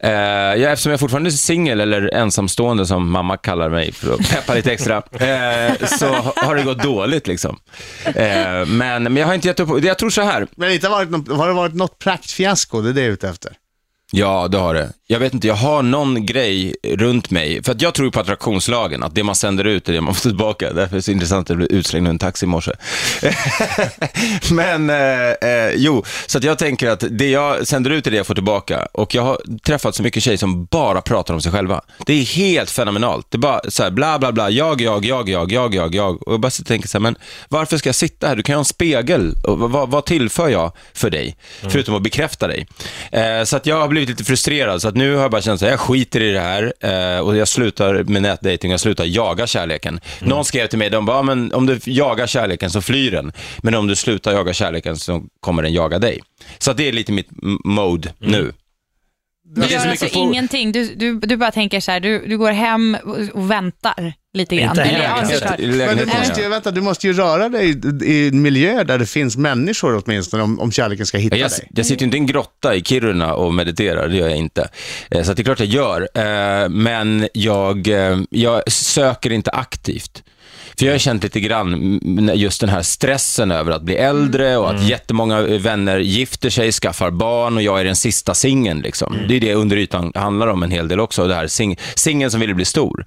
Eh, 0.02 0.10
ja, 0.62 0.68
eftersom 0.70 0.90
jag 0.90 1.00
fortfarande 1.00 1.28
är 1.28 1.32
singel, 1.32 1.80
eller 1.80 2.14
ensamstående 2.14 2.86
som 2.86 3.10
mamma 3.10 3.36
kallar 3.36 3.68
mig 3.70 3.92
för 3.92 4.14
att 4.14 4.30
peppa 4.30 4.54
lite 4.54 4.72
extra, 4.72 4.96
eh, 5.12 5.86
så 5.98 6.06
ha- 6.06 6.32
har 6.36 6.54
det 6.54 6.62
gått 6.62 6.82
dåligt 6.82 7.26
liksom. 7.26 7.58
Eh, 8.04 8.66
men, 8.66 9.02
men 9.02 9.16
jag 9.16 9.26
har 9.26 9.34
inte 9.34 9.48
gett 9.48 9.60
upp. 9.60 9.84
Jag 9.84 9.98
tror 9.98 10.10
så 10.10 10.22
här, 10.22 10.46
Men 10.56 10.72
inte 10.72 10.88
varit 10.88 11.10
något, 11.10 11.28
har 11.36 11.48
det 11.48 11.54
varit 11.54 11.74
något 11.74 11.98
praktfiasko? 11.98 12.80
Det 12.80 12.88
är 12.88 12.92
det 12.92 13.00
jag 13.00 13.08
är 13.08 13.12
ute 13.12 13.28
efter. 13.28 13.52
Ja 14.10 14.48
det 14.48 14.58
har 14.58 14.74
det. 14.74 14.92
Jag 15.06 15.18
vet 15.18 15.34
inte, 15.34 15.46
jag 15.46 15.54
har 15.54 15.82
någon 15.82 16.26
grej 16.26 16.74
runt 16.84 17.30
mig, 17.30 17.62
för 17.62 17.72
att 17.72 17.82
jag 17.82 17.94
tror 17.94 18.10
på 18.10 18.20
attraktionslagen, 18.20 19.02
att 19.02 19.14
det 19.14 19.22
man 19.22 19.34
sänder 19.34 19.64
ut 19.64 19.88
är 19.88 19.92
det 19.92 20.00
man 20.00 20.14
får 20.14 20.28
tillbaka. 20.28 20.72
Därför 20.72 20.92
är 20.94 20.96
det 20.96 21.02
så 21.02 21.10
intressant 21.10 21.46
att 21.46 21.48
jag 21.48 21.56
blev 21.56 21.72
utslängd 21.72 22.06
ur 22.06 22.10
en 22.10 22.18
taxi 22.18 22.44
i 22.46 22.48
morse. 22.48 22.72
men, 24.52 24.90
eh, 24.90 25.50
eh, 25.50 25.70
jo, 25.76 26.04
så 26.26 26.38
att 26.38 26.44
jag 26.44 26.58
tänker 26.58 26.88
att 26.90 27.04
det 27.10 27.30
jag 27.30 27.66
sänder 27.66 27.90
ut 27.90 28.06
är 28.06 28.10
det 28.10 28.16
jag 28.16 28.26
får 28.26 28.34
tillbaka. 28.34 28.86
Och 28.92 29.14
jag 29.14 29.22
har 29.22 29.38
träffat 29.62 29.94
så 29.94 30.02
mycket 30.02 30.22
tjejer 30.22 30.36
som 30.38 30.64
bara 30.64 31.00
pratar 31.00 31.34
om 31.34 31.40
sig 31.40 31.52
själva. 31.52 31.80
Det 32.06 32.12
är 32.12 32.24
helt 32.24 32.70
fenomenalt. 32.70 33.26
Det 33.30 33.36
är 33.36 33.38
bara 33.38 33.60
så 33.68 33.82
här, 33.82 33.90
bla 33.90 34.18
bla 34.18 34.32
bla, 34.32 34.50
jag, 34.50 34.80
jag, 34.80 35.04
jag, 35.04 35.28
jag, 35.28 35.52
jag, 35.52 35.74
jag, 35.74 35.94
jag. 35.94 36.28
Och 36.28 36.32
jag 36.32 36.40
bara 36.40 36.50
tänker 36.50 36.88
så 36.88 36.98
här, 36.98 37.02
men 37.02 37.16
varför 37.48 37.76
ska 37.78 37.88
jag 37.88 37.94
sitta 37.94 38.28
här? 38.28 38.36
Du 38.36 38.42
kan 38.42 38.52
ju 38.52 38.56
ha 38.56 38.60
en 38.60 38.64
spegel. 38.64 39.34
Och 39.44 39.58
vad- 39.58 39.90
vad, 39.90 40.04
tillför 40.04 40.48
jag 40.48 40.72
för 40.94 41.10
dig? 41.10 41.36
Förutom 41.68 41.94
att 41.94 42.02
bekräfta 42.02 42.46
dig. 42.46 42.66
Eh, 43.12 43.44
så 43.44 43.56
att 43.56 43.66
jag 43.66 43.80
har 43.80 43.88
blivit 43.88 43.99
lite 44.06 44.24
frustrerad. 44.24 44.82
Så 44.82 44.88
att 44.88 44.96
nu 44.96 45.14
har 45.14 45.22
jag 45.22 45.30
bara 45.30 45.42
känt 45.42 45.62
att 45.62 45.68
jag 45.68 45.80
skiter 45.80 46.20
i 46.22 46.32
det 46.32 46.40
här 46.40 46.72
eh, 46.80 47.20
och 47.20 47.36
jag 47.36 47.48
slutar 47.48 48.02
med 48.04 48.22
nätdating, 48.22 48.70
jag 48.70 48.80
slutar 48.80 49.04
jaga 49.04 49.46
kärleken. 49.46 50.00
Någon 50.20 50.44
skrev 50.44 50.66
till 50.66 50.78
mig, 50.78 50.90
de 50.90 51.06
bara, 51.06 51.16
"Ja, 51.16 51.22
men 51.22 51.52
om 51.54 51.66
du 51.66 51.80
jagar 51.84 52.26
kärleken 52.26 52.70
så 52.70 52.80
flyr 52.80 53.10
den. 53.10 53.32
Men 53.58 53.74
om 53.74 53.86
du 53.86 53.96
slutar 53.96 54.32
jaga 54.32 54.52
kärleken 54.52 54.96
så 54.96 55.22
kommer 55.40 55.62
den 55.62 55.72
jaga 55.72 55.98
dig. 55.98 56.20
Så 56.58 56.72
det 56.72 56.88
är 56.88 56.92
lite 56.92 57.12
mitt 57.12 57.28
mode 57.64 58.12
nu. 58.18 58.52
Du 59.54 59.66
gör 59.66 59.78
så 59.80 59.88
alltså 59.88 60.06
ingenting, 60.06 60.72
du, 60.72 60.94
du, 60.94 61.18
du 61.18 61.36
bara 61.36 61.50
tänker 61.50 61.80
så 61.80 61.90
här, 61.90 62.00
du, 62.00 62.26
du 62.28 62.38
går 62.38 62.50
hem 62.52 62.96
och, 63.34 63.50
väntar 63.50 64.12
lite 64.34 64.56
grann. 64.56 64.68
Inte 64.68 64.82
Eller, 64.82 65.00
hem, 65.00 65.28
såklart. 65.28 65.60
I 65.60 65.66
Men 65.66 65.96
du 65.96 66.06
måste, 66.06 66.40
ju, 66.40 66.48
vänta, 66.48 66.70
du 66.70 66.80
måste 66.80 67.06
ju 67.06 67.12
röra 67.12 67.48
dig 67.48 67.80
i 68.04 68.28
en 68.28 68.42
miljö 68.42 68.84
där 68.84 68.98
det 68.98 69.06
finns 69.06 69.36
människor 69.36 70.02
åtminstone 70.04 70.42
om, 70.42 70.60
om 70.60 70.72
kärleken 70.72 71.06
ska 71.06 71.18
hitta 71.18 71.36
Jag, 71.36 71.50
dig. 71.50 71.68
jag 71.74 71.86
sitter 71.86 72.00
ju 72.00 72.04
inte 72.04 72.16
i 72.16 72.20
en 72.20 72.26
grotta 72.26 72.74
i 72.74 72.82
Kiruna 72.82 73.34
och 73.34 73.54
mediterar, 73.54 74.08
det 74.08 74.16
gör 74.16 74.28
jag 74.28 74.38
inte. 74.38 74.68
Eh, 75.10 75.22
Så 75.22 75.30
att 75.30 75.36
det 75.36 75.42
är 75.42 75.44
klart 75.44 75.60
jag 75.60 75.68
gör, 75.68 76.08
eh, 76.14 76.68
men 76.68 77.28
jag, 77.34 77.88
eh, 77.88 78.18
jag 78.30 78.72
söker 78.72 79.32
inte 79.32 79.50
aktivt. 79.50 80.22
För 80.80 80.86
jag 80.86 80.94
har 80.94 80.98
känt 80.98 81.22
lite 81.22 81.40
grann 81.40 81.74
mm, 81.74 82.36
just 82.38 82.60
den 82.60 82.70
här 82.70 82.82
stressen 82.82 83.50
över 83.50 83.72
att 83.72 83.82
bli 83.82 83.96
äldre 83.96 84.56
och 84.56 84.70
att 84.70 84.82
jättemånga 84.88 85.38
eh, 85.38 85.60
vänner 85.60 85.98
gifter 85.98 86.50
sig, 86.50 86.72
skaffar 86.72 87.10
barn 87.10 87.56
och 87.56 87.62
jag 87.62 87.80
är 87.80 87.84
den 87.84 87.96
sista 87.96 88.34
singeln. 88.34 88.80
Liksom. 88.80 89.16
Det 89.28 89.36
är 89.36 89.40
det 89.40 89.54
under 89.54 89.76
ytan 89.76 90.12
handlar 90.14 90.46
om 90.46 90.62
en 90.62 90.70
hel 90.70 90.88
del 90.88 91.00
också, 91.00 91.26
det 91.26 91.34
här 91.34 91.46
sing- 91.46 91.78
singeln 91.94 92.30
som 92.30 92.40
ville 92.40 92.54
bli 92.54 92.64
stor. 92.64 93.04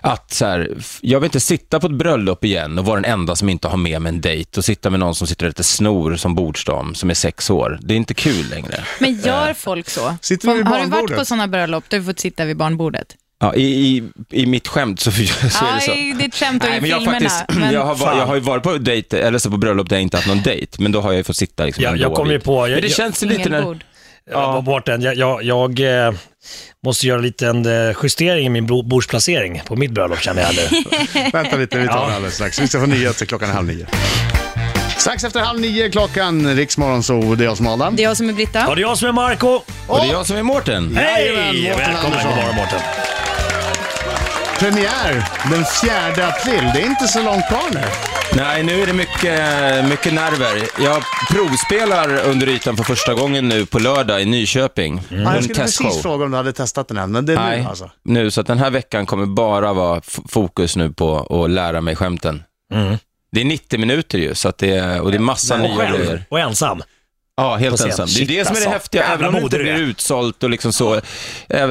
Att 0.00 0.32
så 0.32 0.46
här, 0.46 0.70
jag 1.00 1.20
vill 1.20 1.24
inte 1.26 1.40
sitta 1.40 1.80
på 1.80 1.86
ett 1.86 1.92
bröllop 1.92 2.44
igen 2.44 2.78
och 2.78 2.84
vara 2.84 3.00
den 3.00 3.12
enda 3.12 3.36
som 3.36 3.48
inte 3.48 3.68
har 3.68 3.76
med 3.76 4.02
mig 4.02 4.10
en 4.10 4.20
dejt 4.20 4.58
och 4.60 4.64
sitta 4.64 4.90
med 4.90 5.00
någon 5.00 5.14
som 5.14 5.26
sitter 5.26 5.46
lite 5.46 5.64
snor 5.64 6.16
som 6.16 6.34
bordsdam 6.34 6.94
som 6.94 7.10
är 7.10 7.14
sex 7.14 7.50
år. 7.50 7.78
Det 7.82 7.94
är 7.94 7.98
inte 7.98 8.14
kul 8.14 8.48
längre. 8.50 8.84
Men 9.00 9.20
gör 9.20 9.54
folk 9.54 9.90
så? 9.90 10.14
Sitter 10.20 10.48
du 10.48 10.54
vid 10.54 10.66
har 10.66 10.80
du 10.80 10.86
varit 10.86 11.16
på 11.16 11.24
sådana 11.24 11.48
bröllop 11.48 11.84
där 11.88 11.98
du 11.98 12.04
fått 12.04 12.20
sitta 12.20 12.44
vid 12.44 12.56
barnbordet? 12.56 13.16
Ja, 13.42 13.54
i, 13.54 13.62
i, 13.62 14.02
I 14.30 14.46
mitt 14.46 14.68
skämt 14.68 15.00
så, 15.00 15.10
så 15.12 15.18
är 15.20 15.22
det 15.74 15.80
så. 15.80 15.90
Ja, 15.90 15.94
det 16.18 16.24
är 16.24 16.28
ett 16.28 16.34
skämt 16.34 16.62
och 16.62 16.68
i 16.68 16.72
Nej, 16.72 16.80
men 16.80 16.90
jag, 16.90 16.96
har 16.96 17.00
filmerna. 17.04 17.28
faktiskt, 17.30 17.58
men... 17.60 17.72
jag, 17.72 17.84
har, 17.84 17.94
va- 17.94 18.14
jag 18.18 18.26
har 18.26 18.34
ju 18.34 18.40
varit 18.40 18.62
på 18.62 18.78
dejt, 18.78 19.20
eller 19.20 19.38
så 19.38 19.50
på 19.50 19.56
bröllop 19.56 19.88
där 19.88 19.96
jag 19.96 20.02
inte 20.02 20.16
haft 20.16 20.26
någon 20.28 20.42
dejt, 20.42 20.82
men 20.82 20.92
då 20.92 21.00
har 21.00 21.10
jag 21.12 21.16
ju 21.16 21.24
fått 21.24 21.36
sitta 21.36 21.64
liksom 21.64 21.84
Jag- 21.84 21.92
en 21.92 21.98
jag 21.98 22.14
kom 22.14 22.30
ju 22.30 22.40
på- 22.40 22.68
jag- 22.68 22.70
men 22.74 22.80
det 22.80 22.86
jag- 22.88 22.96
känns 22.96 23.22
lite 23.22 23.48
när... 23.48 23.58
Singelbord. 23.58 23.84
Ja. 24.30 24.60
Mårten, 24.60 25.02
jag, 25.02 25.14
jag, 25.16 25.42
jag 25.42 25.80
eh, 26.06 26.12
måste 26.84 27.06
göra 27.06 27.18
en 27.18 27.24
liten 27.24 27.66
eh, 27.88 27.96
justering 28.02 28.46
i 28.46 28.48
min 28.48 28.66
bordsplacering 28.66 29.62
på 29.66 29.76
mitt 29.76 29.90
bröllop 29.90 30.20
känner 30.20 30.42
jag 30.42 30.54
nu. 30.54 30.82
Vänta 31.32 31.56
lite, 31.56 31.78
vi 31.78 31.86
tar 31.86 31.94
Ja. 31.94 32.06
det 32.08 32.14
alldeles 32.14 32.34
strax. 32.34 32.60
Vi 32.60 32.68
ska 32.68 32.80
få 32.80 32.86
nyheter 32.86 33.26
klockan 33.26 33.50
halv 33.50 33.66
nio. 33.66 33.86
Strax 34.96 35.24
efter 35.24 35.40
halv 35.40 35.60
nio 35.60 35.90
klockan, 35.90 36.56
Riksmorgon 36.56 37.02
så 37.02 37.34
det 37.34 37.44
är 37.44 37.46
jag 37.46 37.56
som 37.56 37.66
är 37.66 37.72
Adam. 37.72 37.96
Det 37.96 38.02
är 38.02 38.08
jag 38.08 38.16
som 38.16 38.28
är 38.28 38.32
Britta. 38.32 38.64
Ja, 38.68 38.74
det 38.74 38.80
är 38.80 38.82
jag 38.82 38.98
som 38.98 39.08
är 39.08 39.12
Marco 39.12 39.60
Och 39.86 39.98
det 39.98 40.06
är 40.08 40.12
jag 40.12 40.26
som 40.26 40.36
är 40.36 40.42
Mårten. 40.42 40.96
Hej! 40.96 41.26
Jajamän, 41.26 41.46
Mårten 41.46 41.78
Välkommen, 41.78 42.04
Andersson. 42.04 42.30
god 42.30 42.36
morgon 42.40 42.56
Mårten. 42.56 42.80
Premiär 44.62 45.28
den 45.50 45.64
4 46.16 46.26
april. 46.26 46.70
Det 46.74 46.80
är 46.82 46.86
inte 46.86 47.08
så 47.08 47.22
långt 47.22 47.48
kvar 47.48 47.70
nu. 47.74 47.80
Nej, 48.36 48.62
nu 48.62 48.82
är 48.82 48.86
det 48.86 48.92
mycket, 48.92 49.88
mycket 49.90 50.14
nerver. 50.14 50.68
Jag 50.84 51.02
provspelar 51.30 52.20
under 52.28 52.48
ytan 52.48 52.76
för 52.76 52.84
första 52.84 53.14
gången 53.14 53.48
nu 53.48 53.66
på 53.66 53.78
lördag 53.78 54.22
i 54.22 54.24
Nyköping. 54.24 55.00
Ja, 55.08 55.34
jag 55.34 55.44
skulle 55.44 55.60
precis 55.60 56.02
fråga 56.02 56.24
om 56.24 56.30
du 56.30 56.36
hade 56.36 56.52
testat 56.52 56.88
den 56.88 56.98
än, 56.98 57.12
men 57.12 57.26
det 57.26 57.32
är 57.32 57.36
Nej, 57.36 57.60
nu 57.62 57.68
alltså. 57.68 57.90
nu, 58.04 58.30
så 58.30 58.40
att 58.40 58.46
den 58.46 58.58
här 58.58 58.70
veckan 58.70 59.06
kommer 59.06 59.26
bara 59.26 59.72
vara 59.72 60.00
fokus 60.28 60.76
nu 60.76 60.90
på 60.92 61.42
att 61.44 61.50
lära 61.50 61.80
mig 61.80 61.96
skämten. 61.96 62.42
Det 63.32 63.40
är 63.40 63.44
90 63.44 63.78
minuter 63.80 64.18
ju, 64.18 64.34
så 64.34 64.48
att 64.48 64.58
det 64.58 64.70
är, 64.76 65.00
och 65.00 65.10
det 65.10 65.16
är 65.16 65.20
massa 65.20 65.54
Och 65.54 65.60
nya 65.60 65.76
själv, 65.76 65.96
grejer. 65.98 66.24
och 66.28 66.40
ensam. 66.40 66.82
Ja, 67.42 67.56
helt 67.56 67.80
ensam. 67.84 68.08
Det 68.16 68.22
är 68.22 68.26
det 68.26 68.46
som 68.46 68.56
är 68.56 68.60
det 68.60 68.66
alltså. 68.66 68.68
häftiga, 68.70 69.04
även 69.04 69.26
om 69.26 69.34
det 69.34 69.40
inte 69.40 69.58
blir 69.58 69.76
utsålt 69.76 70.42
och 70.42 70.50
liksom 70.50 70.72
så. 70.72 70.94
Eh, 71.48 71.66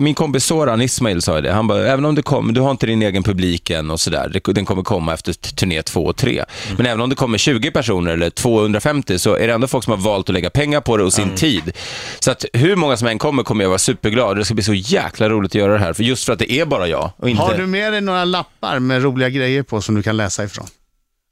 Min 0.00 0.14
kompis 0.14 0.44
Soran 0.44 0.82
Ismail 0.82 1.22
sa 1.22 1.40
det, 1.40 1.52
han 1.52 1.66
bara, 1.66 1.86
även 1.86 2.04
om 2.04 2.14
det 2.14 2.22
kommer, 2.22 2.52
du 2.52 2.60
har 2.60 2.70
inte 2.70 2.86
din 2.86 3.02
egen 3.02 3.22
publik 3.22 3.70
än 3.70 3.90
och 3.90 4.00
sådär, 4.00 4.40
den 4.44 4.64
kommer 4.64 4.82
komma 4.82 5.14
efter 5.14 5.32
turné 5.32 5.82
två 5.82 6.04
och 6.04 6.16
tre. 6.16 6.32
Mm. 6.32 6.76
Men 6.76 6.86
även 6.86 7.00
om 7.00 7.10
det 7.10 7.16
kommer 7.16 7.38
20 7.38 7.70
personer 7.70 8.12
eller 8.12 8.30
250 8.30 9.18
så 9.18 9.34
är 9.36 9.46
det 9.46 9.52
ändå 9.52 9.66
folk 9.66 9.84
som 9.84 9.90
har 9.90 9.98
valt 9.98 10.28
att 10.28 10.32
lägga 10.34 10.50
pengar 10.50 10.80
på 10.80 10.96
det 10.96 11.04
och 11.04 11.12
sin 11.12 11.24
Mm. 11.24 11.36
tid. 11.36 11.72
Så 12.20 12.30
att 12.30 12.44
hur 12.52 12.76
många 12.76 12.96
som 12.96 13.08
än 13.08 13.18
kommer 13.18 13.42
kommer 13.42 13.64
jag 13.64 13.68
vara 13.68 13.78
superglad. 13.78 14.36
Det 14.36 14.44
ska 14.44 14.54
bli 14.54 14.62
så 14.64 14.74
jäkla 14.74 15.28
roligt 15.28 15.50
att 15.50 15.54
göra 15.54 15.72
det 15.72 15.78
här, 15.78 15.92
för 15.92 16.02
just 16.02 16.24
för 16.24 16.32
att 16.32 16.38
det 16.38 16.52
är 16.52 16.64
bara 16.66 16.86
jag 16.88 17.10
inte... 17.26 17.42
Har 17.42 17.54
du 17.54 17.66
med 17.66 17.92
dig 17.92 18.00
några 18.00 18.24
lappar 18.24 18.78
med 18.78 19.02
roliga 19.02 19.28
grejer 19.28 19.62
på 19.62 19.80
som 19.80 19.94
du 19.94 20.02
kan 20.02 20.16
läsa 20.16 20.44
ifrån? 20.44 20.66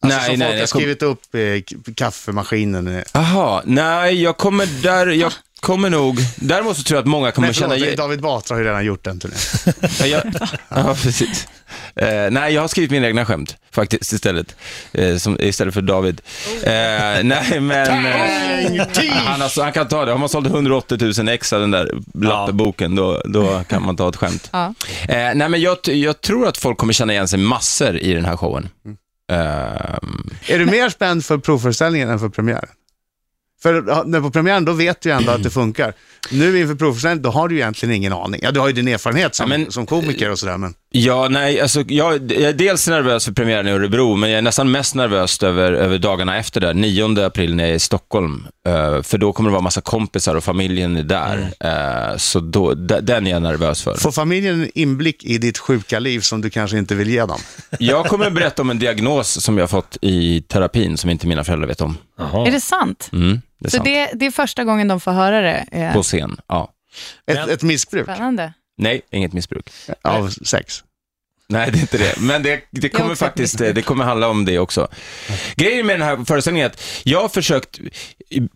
Alltså 0.03 0.19
Nej, 0.19 0.27
som 0.31 0.39
nej, 0.39 0.49
folk 0.49 0.55
har 0.55 0.61
jag 0.61 0.69
kom- 0.71 0.81
skrivit 0.81 1.03
upp 1.03 1.35
i 1.35 1.63
k- 1.63 1.93
kaffemaskinen. 1.97 2.97
eh. 2.97 3.03
Jaha, 3.13 3.63
nej, 3.65 4.23
jag 4.23 4.37
kommer 4.37 4.67
där, 4.83 5.07
jag 5.07 5.33
kommer 5.61 5.91
nog, 5.91 6.19
däremot 6.37 6.77
så 6.77 6.83
tror 6.83 6.97
jag 6.97 7.03
att 7.03 7.09
många 7.09 7.31
kommer 7.33 7.49
Nej, 7.49 7.55
känna... 7.55 7.75
förlåt, 7.79 7.97
David 7.97 8.21
Batra 8.21 8.55
har 8.55 8.61
ju 8.61 8.67
redan 8.69 8.85
gjort 8.85 9.05
den 9.05 9.21
turnén. 9.21 9.39
Ja, 10.01 10.07
jag, 10.07 10.23
ja, 10.69 10.95
precis. 11.03 11.49
Eh, 11.97 12.31
nej, 12.31 12.55
jag 12.55 12.61
har 12.61 12.69
skrivit 12.69 12.91
mina 12.91 13.07
egna 13.07 13.27
skämt 13.27 13.57
faktiskt 13.73 14.13
istället, 14.13 14.57
eh, 14.93 15.17
som, 15.17 15.41
istället 15.41 15.75
för 15.75 15.83
David. 15.83 16.21
Eh, 16.63 16.71
nej, 17.23 17.61
men 17.61 17.71
eh, 18.07 18.15
han, 19.25 19.41
har, 19.41 19.63
han 19.63 19.73
kan 19.73 19.89
ta 19.89 20.05
det. 20.05 20.11
Har 20.11 20.19
man 20.19 20.29
sålt 20.29 20.47
180 20.47 20.99
000 21.19 21.29
ex 21.29 21.53
av 21.53 21.61
den 21.61 21.71
där 21.71 21.91
lappeboken, 22.15 22.95
då, 22.95 23.23
då 23.25 23.63
kan 23.69 23.83
man 23.87 23.97
ta 23.97 24.09
ett 24.09 24.17
skämt. 24.17 24.49
Ja. 24.53 24.75
Eh, 25.09 25.17
nej, 25.35 25.49
men 25.49 25.61
jag, 25.61 25.77
jag 25.85 26.21
tror 26.21 26.47
att 26.49 26.59
folk 26.59 26.79
kommer 26.79 26.93
känna 26.93 27.13
igen 27.13 27.29
sig 27.29 27.39
massor 27.39 27.97
i 27.99 28.13
den 28.13 28.25
här 28.25 28.37
showen. 28.37 28.69
Ehm, 29.31 30.31
Är 30.47 30.59
du 30.59 30.67
mer 30.67 30.89
spänd 30.89 31.25
för 31.25 31.39
provföreställningen 31.39 32.09
än 32.11 32.19
för 32.19 32.29
premiären? 32.29 32.69
För 33.63 34.05
när 34.07 34.21
på 34.21 34.31
premiären, 34.31 34.65
då 34.65 34.73
vet 34.73 35.01
du 35.01 35.09
ju 35.09 35.15
ändå 35.17 35.33
att 35.33 35.43
det 35.43 35.51
funkar. 35.51 35.93
Nu 36.31 36.61
inför 36.61 36.75
provföreställningen, 36.75 37.23
då 37.23 37.31
har 37.31 37.49
du 37.49 37.55
ju 37.55 37.61
egentligen 37.61 37.95
ingen 37.95 38.13
aning. 38.13 38.41
Ja, 38.45 38.51
du 38.51 38.61
har 38.61 38.67
ju 38.67 38.73
din 38.73 38.89
erfarenhet 38.89 39.35
som, 39.35 39.51
Ja, 39.53 39.59
men- 39.59 39.73
som 39.73 39.87
komiker 39.87 40.31
och 40.31 40.39
sådär, 40.39 40.57
men... 40.59 40.75
Ja, 40.93 41.29
nej, 41.29 41.61
alltså 41.61 41.81
jag, 41.89 42.33
jag 42.33 42.43
är 42.43 42.53
dels 42.53 42.89
nervös 42.89 43.25
för 43.25 43.33
premiären 43.33 43.69
i 43.69 43.71
Örebro, 43.71 44.17
men 44.17 44.31
jag 44.31 44.39
är 44.39 44.43
nästan 44.43 44.71
mest 44.71 44.95
nervös 44.95 45.43
över, 45.43 45.73
över 45.73 45.99
dagarna 45.99 46.37
efter 46.39 46.61
det, 46.61 46.73
9 46.75 47.25
april 47.27 47.55
när 47.55 47.65
jag 47.65 47.71
är 47.71 47.75
i 47.75 47.79
Stockholm. 47.79 48.47
Eh, 48.67 49.03
för 49.03 49.19
då 49.19 49.33
kommer 49.33 49.51
det 49.51 49.53
vara 49.53 49.63
massa 49.63 49.81
kompisar 49.81 50.35
och 50.35 50.45
familjen 50.45 50.97
är 50.97 51.03
där. 51.03 51.53
Eh, 51.61 52.17
så 52.17 52.41
då, 52.41 52.75
d- 52.75 53.01
den 53.01 53.27
är 53.27 53.31
jag 53.31 53.43
nervös 53.43 53.83
för. 53.83 53.95
Får 53.95 54.13
familjen 54.13 54.63
en 54.63 54.71
inblick 54.75 55.25
i 55.25 55.39
ditt 55.39 55.59
sjuka 55.59 55.99
liv 55.99 56.21
som 56.21 56.41
du 56.41 56.51
kanske 56.51 56.79
inte 56.79 56.95
vill 56.95 57.11
ge 57.11 57.21
dem? 57.27 57.39
Jag 57.79 58.07
kommer 58.07 58.31
berätta 58.31 58.63
om 58.63 58.71
en 58.71 58.79
diagnos 58.79 59.41
som 59.45 59.59
jag 59.59 59.63
har 59.63 59.69
fått 59.69 59.97
i 60.01 60.43
terapin 60.43 60.97
som 60.97 61.11
inte 61.11 61.27
mina 61.27 61.45
föräldrar 61.45 61.69
vet 61.69 61.81
om. 61.81 61.97
Jaha. 62.19 62.47
Är 62.47 62.51
det 62.53 62.61
sant? 62.61 63.09
Mm, 63.13 63.41
det 63.61 63.67
är 63.67 63.71
Så 63.71 63.77
sant. 63.77 63.85
det, 63.85 64.11
det 64.15 64.27
är 64.27 64.31
första 64.31 64.65
gången 64.65 64.89
de 64.89 65.01
får 65.01 65.13
höra 65.13 65.41
det? 65.41 65.65
Eh, 65.73 65.93
På 65.93 66.03
scen, 66.03 66.37
ja. 66.49 66.71
Ett, 67.27 67.49
ett 67.49 67.63
missbruk 67.63 68.05
Spännande. 68.05 68.53
Nej, 68.81 69.01
inget 69.11 69.33
missbruk. 69.33 69.71
av 70.03 70.29
sex. 70.29 70.85
Nej, 71.49 71.71
det 71.73 71.79
är 71.79 71.81
inte 71.81 71.99
det. 71.99 72.21
Men 72.21 72.43
det, 72.43 72.61
det 72.71 72.89
kommer 72.89 73.15
faktiskt, 73.15 73.55
missbruk. 73.55 73.75
det 73.75 73.83
kommer 73.83 74.05
handla 74.05 74.29
om 74.29 74.45
det 74.45 74.59
också. 74.59 74.89
Grejen 75.57 75.87
med 75.87 76.01
den 76.01 76.09
här 76.09 76.25
föreställningen 76.25 76.67
är 76.67 76.71
att 76.71 76.83
jag 77.05 77.21
har 77.21 77.29
försökt 77.29 77.81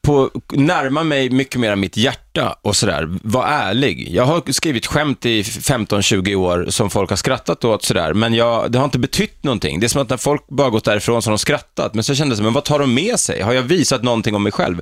på, 0.03 0.31
närma 0.53 1.03
mig 1.05 1.31
mycket 1.31 1.61
mer 1.61 1.77
mitt 1.77 1.97
hjärta 1.97 2.24
och 2.63 2.77
sådär, 2.77 3.19
vara 3.23 3.47
ärlig. 3.47 4.09
Jag 4.11 4.25
har 4.25 4.53
skrivit 4.53 4.87
skämt 4.87 5.27
i 5.27 5.43
15-20 5.43 6.35
år 6.35 6.67
som 6.69 6.91
folk 6.91 7.11
har 7.11 7.17
skrattat 7.17 7.65
åt 7.65 7.85
sådär, 7.85 8.15
men 8.15 8.35
jag, 8.35 8.73
det 8.73 8.79
har 8.79 8.85
inte 8.85 8.99
betytt 8.99 9.45
någonting. 9.45 9.81
Det 9.81 9.87
är 9.87 9.89
som 9.89 10.03
att 10.03 10.09
när 10.11 10.17
folk 10.17 10.49
bara 10.49 10.71
gått 10.71 10.85
därifrån 10.85 11.23
så 11.23 11.31
har 11.31 11.33
de 11.33 11.39
skrattat, 11.39 11.95
men 11.95 12.05
så 12.05 12.15
kändes 12.15 12.39
det, 12.39 12.45
men 12.45 12.53
vad 12.53 12.65
tar 12.65 12.79
de 12.79 12.95
med 12.95 13.21
sig? 13.21 13.43
Har 13.43 13.53
jag 13.53 13.63
visat 13.63 14.03
någonting 14.03 14.35
om 14.35 14.43
mig 14.43 14.53
själv? 14.53 14.81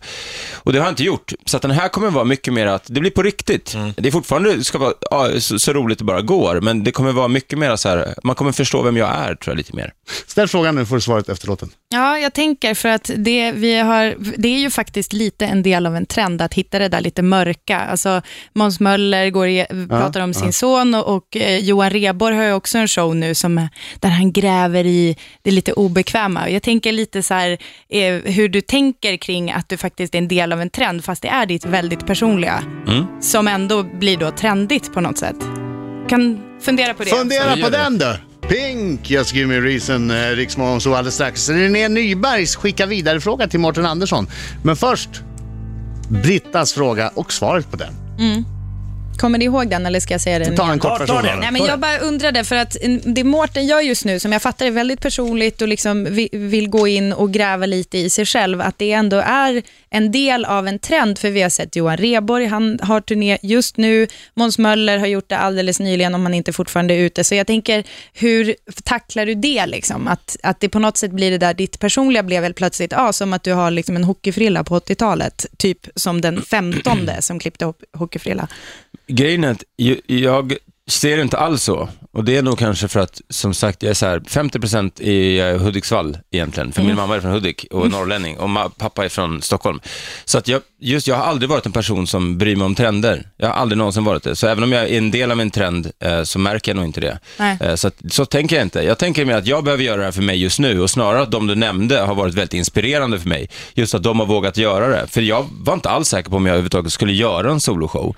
Och 0.54 0.72
det 0.72 0.78
har 0.78 0.86
jag 0.86 0.92
inte 0.92 1.04
gjort. 1.04 1.32
Så 1.46 1.56
att 1.56 1.62
den 1.62 1.70
här 1.70 1.88
kommer 1.88 2.10
vara 2.10 2.24
mycket 2.24 2.54
mer 2.54 2.66
att 2.66 2.84
det 2.86 3.00
blir 3.00 3.10
på 3.10 3.22
riktigt. 3.22 3.76
Det 3.96 4.08
är 4.08 4.12
fortfarande, 4.12 4.56
det 4.56 4.64
ska 4.64 4.78
vara 4.78 4.92
ja, 5.10 5.40
så, 5.40 5.58
så 5.58 5.72
roligt 5.72 5.98
det 5.98 6.04
bara 6.04 6.20
går, 6.20 6.60
men 6.60 6.84
det 6.84 6.92
kommer 6.92 7.12
vara 7.12 7.28
mycket 7.28 7.58
mer 7.58 7.76
så 7.76 7.88
här, 7.88 8.14
man 8.22 8.36
kommer 8.36 8.52
förstå 8.52 8.82
vem 8.82 8.96
jag 8.96 9.08
är, 9.08 9.34
tror 9.34 9.52
jag, 9.52 9.56
lite 9.56 9.76
mer. 9.76 9.92
Ställ 10.26 10.48
frågan 10.48 10.74
nu 10.74 10.86
får 10.86 10.94
du 10.94 11.00
svaret 11.00 11.28
efter 11.28 11.46
låten. 11.46 11.70
Ja, 11.88 12.18
jag 12.18 12.32
tänker 12.32 12.74
för 12.74 12.88
att 12.88 13.10
det, 13.16 13.52
vi 13.52 13.78
har, 13.78 14.14
det 14.36 14.48
är 14.48 14.58
ju 14.58 14.70
faktiskt 14.70 15.12
lite 15.12 15.46
en 15.46 15.62
del 15.62 15.86
av 15.86 15.96
en 15.96 16.06
trend 16.06 16.42
att 16.42 16.54
hitta 16.54 16.78
det 16.78 16.88
där 16.88 17.00
lite 17.00 17.22
mörka. 17.22 17.80
Alltså 17.80 18.22
Måns 18.52 18.80
Möller 18.80 19.30
går 19.30 19.48
i, 19.48 19.66
pratar 19.88 20.20
om 20.20 20.34
sin 20.34 20.52
son 20.52 20.94
och, 20.94 21.16
och 21.16 21.36
eh, 21.36 21.58
Johan 21.58 21.90
Rheborg 21.90 22.36
har 22.36 22.44
ju 22.44 22.52
också 22.52 22.78
en 22.78 22.88
show 22.88 23.16
nu 23.16 23.34
som, 23.34 23.68
där 24.00 24.08
han 24.08 24.32
gräver 24.32 24.86
i 24.86 25.16
det 25.42 25.50
lite 25.50 25.72
obekväma. 25.72 26.50
Jag 26.50 26.62
tänker 26.62 26.92
lite 26.92 27.22
så 27.22 27.34
här 27.34 27.58
eh, 27.88 28.14
hur 28.14 28.48
du 28.48 28.60
tänker 28.60 29.16
kring 29.16 29.52
att 29.52 29.68
du 29.68 29.76
faktiskt 29.76 30.14
är 30.14 30.18
en 30.18 30.28
del 30.28 30.52
av 30.52 30.60
en 30.60 30.70
trend 30.70 31.04
fast 31.04 31.22
det 31.22 31.28
är 31.28 31.46
ditt 31.46 31.64
väldigt 31.64 32.06
personliga 32.06 32.64
som 33.20 33.48
ändå 33.48 33.82
blir 33.82 34.16
då 34.16 34.30
trendigt 34.30 34.92
på 34.92 35.00
något 35.00 35.18
sätt. 35.18 35.36
Kan 36.08 36.42
fundera 36.60 36.94
på 36.94 37.04
det. 37.04 37.10
Fundera 37.10 37.56
på 37.56 37.70
det. 37.70 37.70
den 37.70 37.98
du! 37.98 38.31
Pink, 38.52 39.10
Just 39.10 39.34
Give 39.34 39.46
Me 39.46 39.56
A 39.56 39.60
Reason, 39.60 40.10
eh, 40.10 40.14
Riksmorgon 40.14 40.80
så 40.80 40.94
alldeles 40.94 41.14
strax. 41.14 41.48
René 41.48 41.88
Nybergs 41.88 42.56
skickar 42.56 42.86
vidare 42.86 43.20
fråga 43.20 43.48
till 43.48 43.60
Mårten 43.60 43.86
Andersson. 43.86 44.26
Men 44.62 44.76
först, 44.76 45.08
Brittas 46.08 46.72
fråga 46.72 47.08
och 47.14 47.32
svaret 47.32 47.70
på 47.70 47.76
den. 47.76 47.94
Mm. 48.18 48.44
Kommer 49.22 49.38
ni 49.38 49.44
ihåg 49.44 49.70
den 49.70 49.86
eller 49.86 50.00
ska 50.00 50.14
jag 50.14 50.20
säga 50.20 50.38
den 50.38 50.56
Ta 50.56 50.72
en 50.72 50.78
kort 50.78 50.98
Ta- 50.98 51.06
ta 51.06 51.14
version. 51.20 51.40
Nej, 51.40 51.52
men 51.52 51.64
jag 51.64 51.78
bara 51.80 51.98
undrade, 51.98 52.44
för 52.44 52.56
att 52.56 52.76
det 53.04 53.24
Mårten 53.24 53.66
gör 53.66 53.80
just 53.80 54.04
nu, 54.04 54.18
som 54.20 54.32
jag 54.32 54.42
fattar 54.42 54.66
är 54.66 54.70
väldigt 54.70 55.00
personligt 55.00 55.62
och 55.62 55.68
liksom 55.68 56.06
vi- 56.10 56.28
vill 56.32 56.68
gå 56.68 56.88
in 56.88 57.12
och 57.12 57.32
gräva 57.32 57.66
lite 57.66 57.98
i 57.98 58.10
sig 58.10 58.26
själv, 58.26 58.60
att 58.60 58.78
det 58.78 58.92
ändå 58.92 59.16
är 59.16 59.62
en 59.90 60.12
del 60.12 60.44
av 60.44 60.68
en 60.68 60.78
trend, 60.78 61.18
för 61.18 61.30
vi 61.30 61.42
har 61.42 61.50
sett 61.50 61.76
Johan 61.76 61.96
Rheborg, 61.96 62.46
han 62.46 62.78
har 62.82 63.00
turné 63.00 63.38
just 63.42 63.76
nu, 63.76 64.06
Måns 64.34 64.58
Möller 64.58 64.98
har 64.98 65.06
gjort 65.06 65.28
det 65.28 65.38
alldeles 65.38 65.80
nyligen, 65.80 66.14
om 66.14 66.22
han 66.22 66.34
inte 66.34 66.52
fortfarande 66.52 66.94
är 66.94 66.98
ute. 66.98 67.24
Så 67.24 67.34
jag 67.34 67.46
tänker, 67.46 67.84
hur 68.12 68.54
tacklar 68.84 69.26
du 69.26 69.34
det? 69.34 69.66
Liksom? 69.66 70.08
Att, 70.08 70.36
att 70.42 70.60
det 70.60 70.68
på 70.68 70.78
något 70.78 70.96
sätt 70.96 71.10
blir 71.10 71.30
det 71.30 71.38
där, 71.38 71.54
ditt 71.54 71.78
personliga 71.78 72.22
blev 72.22 72.42
väl 72.42 72.54
plötsligt, 72.54 72.92
ja, 72.92 73.12
som 73.12 73.32
att 73.32 73.42
du 73.42 73.52
har 73.52 73.70
liksom 73.70 73.96
en 73.96 74.04
hockeyfrilla 74.04 74.64
på 74.64 74.78
80-talet, 74.78 75.46
typ 75.56 75.78
som 75.94 76.20
den 76.20 76.42
15 76.42 77.08
som 77.20 77.38
klippte 77.38 77.64
ho- 77.64 77.74
hockeyfrilla. 77.96 78.48
Grejen 79.06 79.44
är 79.44 79.50
att 79.50 79.62
jag 80.06 80.56
ser 80.90 81.16
det 81.16 81.22
inte 81.22 81.38
alls 81.38 81.62
så. 81.62 81.88
Och 82.12 82.24
det 82.24 82.36
är 82.36 82.42
nog 82.42 82.58
kanske 82.58 82.88
för 82.88 83.00
att, 83.00 83.20
som 83.28 83.54
sagt, 83.54 83.82
jag 83.82 83.90
är 83.90 83.94
så 83.94 84.06
här, 84.06 84.20
50% 84.20 85.02
i 85.02 85.38
eh, 85.40 85.58
Hudiksvall 85.58 86.18
egentligen. 86.30 86.72
För 86.72 86.82
min 86.82 86.96
mamma 86.96 87.16
är 87.16 87.20
från 87.20 87.32
Hudik 87.32 87.66
och 87.70 87.90
norrlänning 87.90 88.38
och 88.38 88.48
ma- 88.48 88.68
pappa 88.78 89.04
är 89.04 89.08
från 89.08 89.42
Stockholm. 89.42 89.80
Så 90.24 90.38
att 90.38 90.48
jag, 90.48 90.62
just, 90.82 91.06
jag 91.06 91.16
har 91.16 91.24
aldrig 91.24 91.48
varit 91.50 91.66
en 91.66 91.72
person 91.72 92.06
som 92.06 92.38
bryr 92.38 92.56
mig 92.56 92.64
om 92.64 92.74
trender. 92.74 93.28
Jag 93.36 93.46
har 93.46 93.54
aldrig 93.54 93.78
någonsin 93.78 94.04
varit 94.04 94.22
det. 94.22 94.36
Så 94.36 94.46
även 94.46 94.64
om 94.64 94.72
jag 94.72 94.82
är 94.88 94.98
en 94.98 95.10
del 95.10 95.30
av 95.30 95.40
en 95.40 95.50
trend 95.50 95.90
eh, 96.00 96.22
så 96.22 96.38
märker 96.38 96.70
jag 96.70 96.76
nog 96.76 96.84
inte 96.84 97.00
det. 97.00 97.18
Eh, 97.60 97.74
så, 97.74 97.88
att, 97.88 97.94
så 98.10 98.24
tänker 98.24 98.56
jag 98.56 98.64
inte. 98.64 98.82
Jag 98.82 98.98
tänker 98.98 99.24
mer 99.24 99.34
att 99.36 99.46
jag 99.46 99.64
behöver 99.64 99.84
göra 99.84 99.96
det 99.96 100.04
här 100.04 100.12
för 100.12 100.22
mig 100.22 100.36
just 100.42 100.58
nu 100.58 100.80
och 100.80 100.90
snarare 100.90 101.22
att 101.22 101.30
de 101.30 101.46
du 101.46 101.54
nämnde 101.54 102.00
har 102.00 102.14
varit 102.14 102.34
väldigt 102.34 102.54
inspirerande 102.54 103.18
för 103.20 103.28
mig. 103.28 103.48
Just 103.74 103.94
att 103.94 104.02
de 104.02 104.20
har 104.20 104.26
vågat 104.26 104.56
göra 104.56 104.88
det. 104.88 105.06
För 105.06 105.20
jag 105.20 105.46
var 105.50 105.74
inte 105.74 105.90
alls 105.90 106.08
säker 106.08 106.30
på 106.30 106.36
om 106.36 106.46
jag 106.46 106.52
överhuvudtaget 106.52 106.92
skulle 106.92 107.12
göra 107.12 107.50
en 107.50 107.60
soloshow. 107.60 108.16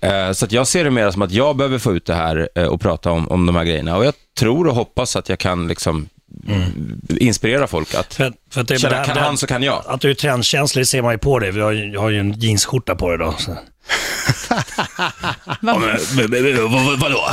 Eh, 0.00 0.32
Så 0.32 0.44
att 0.44 0.52
jag 0.52 0.66
ser 0.66 0.84
det 0.84 0.90
mer 0.90 1.10
som 1.10 1.22
att 1.22 1.32
jag 1.32 1.56
behöver 1.56 1.78
få 1.78 1.92
ut 1.94 2.06
det 2.06 2.14
här 2.14 2.48
eh, 2.54 2.64
och 2.64 2.80
prata 2.80 3.10
om, 3.10 3.28
om 3.28 3.46
de 3.46 3.56
här 3.56 3.64
grejerna. 3.64 3.96
Och 3.96 4.04
jag 4.04 4.14
tror 4.38 4.66
och 4.66 4.74
hoppas 4.74 5.16
att 5.16 5.28
jag 5.28 5.38
kan 5.38 5.68
liksom 5.68 6.08
inspirera 7.08 7.66
folk 7.66 7.94
att 7.94 8.14
För, 8.14 8.32
för 8.50 8.60
att 8.60 8.68
det, 8.68 8.78
känna, 8.78 8.98
det 8.98 9.04
kan 9.06 9.14
det 9.16 9.20
han 9.22 9.38
så 9.38 9.46
kan 9.46 9.62
jag. 9.62 9.84
Att 9.86 10.00
du 10.00 10.10
är 10.10 10.14
trendkänslig 10.14 10.88
ser 10.88 11.02
man 11.02 11.12
ju 11.12 11.18
på 11.18 11.38
dig. 11.38 11.56
Jag 11.58 11.64
har 11.64 11.72
jag 11.72 12.00
har 12.00 12.10
ju 12.10 12.20
en 12.20 12.32
jeansskjorta 12.32 12.94
på 12.94 13.08
dig 13.08 13.18
då. 13.18 13.34
Så. 13.38 13.58
ja, 14.98 15.12
men, 15.60 15.80
men, 16.16 16.30
men, 16.30 16.70
vad, 16.72 16.98
vadå? 16.98 17.30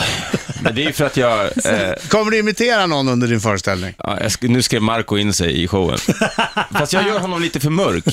Men 0.62 0.76
det 0.76 0.82
är 0.82 0.86
ju 0.86 0.94
för 0.94 1.06
att 1.06 1.18
jag, 1.18 1.44
eh, 1.46 1.94
Kommer 2.10 2.32
du 2.32 2.38
imitera 2.38 2.86
någon 2.86 3.08
under 3.08 3.28
din 3.28 3.40
föreställning? 3.40 3.94
ja, 3.98 4.18
jag 4.22 4.28
sk- 4.28 4.48
nu 4.48 4.62
skrev 4.62 4.82
Marco 4.82 5.18
in 5.18 5.34
sig 5.34 5.64
i 5.64 5.68
showen. 5.68 5.98
Fast 6.72 6.94
jag 6.94 7.08
gör 7.08 7.20
honom 7.20 7.42
lite 7.42 7.60
för 7.60 7.70
mörk. 7.70 8.04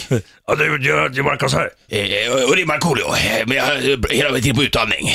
Ja, 0.47 0.55
du 0.55 0.87
gör 0.87 1.09
du 1.09 1.23
Marcus 1.23 1.53
här. 1.55 1.71
Eh, 1.89 2.33
och 2.49 2.57
det 2.57 2.63
är 2.63 2.67
Markoolio, 2.67 3.07
eh, 3.07 3.47
men 3.47 3.57
jag 3.57 3.65
har 3.65 4.13
hela 4.15 4.35
tiden 4.37 4.57
på 4.57 4.63
utandning. 4.63 5.11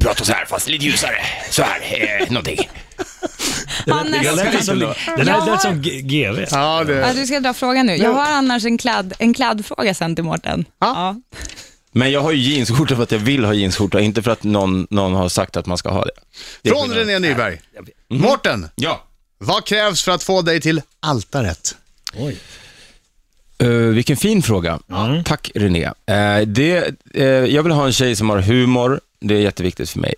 Pratar 0.00 0.24
så 0.24 0.32
här, 0.32 0.44
fast 0.44 0.68
lite 0.68 0.84
ljusare. 0.84 1.16
Så 1.50 1.62
här, 1.62 1.80
eh, 2.20 2.26
någonting. 2.30 2.68
Det 3.84 4.32
lät 4.32 4.64
som, 4.64 4.78
det 5.16 5.24
lät 5.24 5.62
som 5.62 5.82
GV. 5.82 6.46
Ja, 6.50 6.84
det... 6.84 6.92
Ja, 6.94 7.12
du 7.12 7.26
ska 7.26 7.40
dra 7.40 7.54
frågan 7.54 7.86
nu. 7.86 7.96
Jag 7.96 8.12
har 8.12 8.32
annars 8.32 8.64
en, 8.64 8.78
kladd, 8.78 9.12
en 9.18 9.34
kladdfråga 9.34 9.94
sen 9.94 10.14
till 10.14 10.24
Mårten. 10.24 10.64
Ja. 10.78 11.16
Men 11.92 12.10
jag 12.10 12.20
har 12.20 12.32
ju 12.32 12.38
jeansskjorta 12.38 12.96
för 12.96 13.02
att 13.02 13.12
jag 13.12 13.18
vill 13.18 13.44
ha 13.44 13.54
jeansskjorta, 13.54 14.00
inte 14.00 14.22
för 14.22 14.30
att 14.30 14.42
någon, 14.42 14.86
någon 14.90 15.14
har 15.14 15.28
sagt 15.28 15.56
att 15.56 15.66
man 15.66 15.78
ska 15.78 15.90
ha 15.90 16.04
det. 16.04 16.10
det 16.62 16.70
Från. 16.70 16.90
René 16.90 17.18
Nyberg. 17.18 17.60
Mårten, 18.08 18.68
Ja. 18.74 19.04
vad 19.38 19.64
krävs 19.64 20.02
för 20.02 20.12
att 20.12 20.22
få 20.22 20.42
dig 20.42 20.60
till 20.60 20.82
altaret? 21.00 21.76
Oj. 22.16 22.36
Uh, 23.62 23.94
vilken 23.94 24.16
fin 24.16 24.42
fråga. 24.42 24.78
Tack 25.24 25.50
René. 25.54 25.84
Eh, 25.84 26.40
det, 26.46 26.94
eh, 27.14 27.24
jag 27.24 27.62
vill 27.62 27.72
ha 27.72 27.86
en 27.86 27.92
tjej 27.92 28.16
som 28.16 28.30
har 28.30 28.38
humor, 28.38 29.00
det 29.20 29.34
är 29.34 29.40
jätteviktigt 29.40 29.90
för 29.90 30.00
mig. 30.00 30.14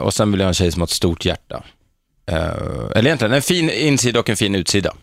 Och 0.00 0.14
sen 0.14 0.30
vill 0.30 0.40
jag 0.40 0.44
ha 0.44 0.48
en 0.48 0.54
tjej 0.54 0.72
som 0.72 0.80
har 0.80 0.86
ett 0.86 0.90
stort 0.90 1.24
hjärta. 1.24 1.64
Eh, 2.26 2.36
eller 2.94 3.06
egentligen 3.06 3.34
en 3.34 3.42
fin 3.42 3.70
insida 3.70 4.20
och 4.20 4.28
en 4.28 4.36
fin 4.36 4.54
utsida. 4.54 4.94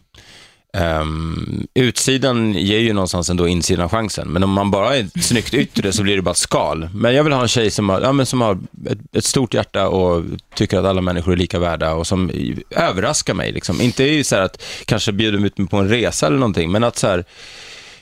Um, 0.77 1.67
utsidan 1.73 2.53
ger 2.53 2.79
ju 2.79 2.93
någonstans 2.93 3.29
ändå 3.29 3.47
insidan 3.47 3.89
chansen, 3.89 4.27
men 4.27 4.43
om 4.43 4.49
man 4.49 4.71
bara 4.71 4.95
är 4.95 4.99
ett 5.03 5.23
snyggt 5.23 5.53
yttre 5.53 5.91
så 5.91 6.03
blir 6.03 6.15
det 6.15 6.21
bara 6.21 6.31
ett 6.31 6.37
skal. 6.37 6.89
Men 6.93 7.15
jag 7.15 7.23
vill 7.23 7.33
ha 7.33 7.41
en 7.41 7.47
tjej 7.47 7.71
som 7.71 7.89
har, 7.89 8.01
ja, 8.01 8.11
men 8.11 8.25
som 8.25 8.41
har 8.41 8.59
ett, 8.89 9.15
ett 9.15 9.25
stort 9.25 9.53
hjärta 9.53 9.87
och 9.87 10.23
tycker 10.55 10.77
att 10.77 10.85
alla 10.85 11.01
människor 11.01 11.33
är 11.33 11.37
lika 11.37 11.59
värda 11.59 11.93
och 11.93 12.07
som 12.07 12.31
överraskar 12.69 13.33
mig. 13.33 13.51
Liksom. 13.51 13.81
Inte 13.81 14.03
i 14.03 14.23
så 14.23 14.35
här 14.35 14.41
att 14.41 14.63
kanske 14.85 15.11
bjuda 15.11 15.45
ut 15.45 15.57
mig 15.57 15.67
på 15.67 15.77
en 15.77 15.89
resa 15.89 16.27
eller 16.27 16.37
någonting, 16.37 16.71
men 16.71 16.83
att 16.83 16.97
så 16.97 17.07
här, 17.07 17.25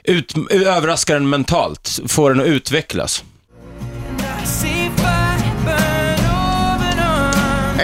ut, 0.04 0.34
överraska 0.52 1.14
den 1.14 1.30
mentalt, 1.30 2.00
få 2.08 2.30
den 2.30 2.40
att 2.40 2.48
utvecklas. 2.48 3.24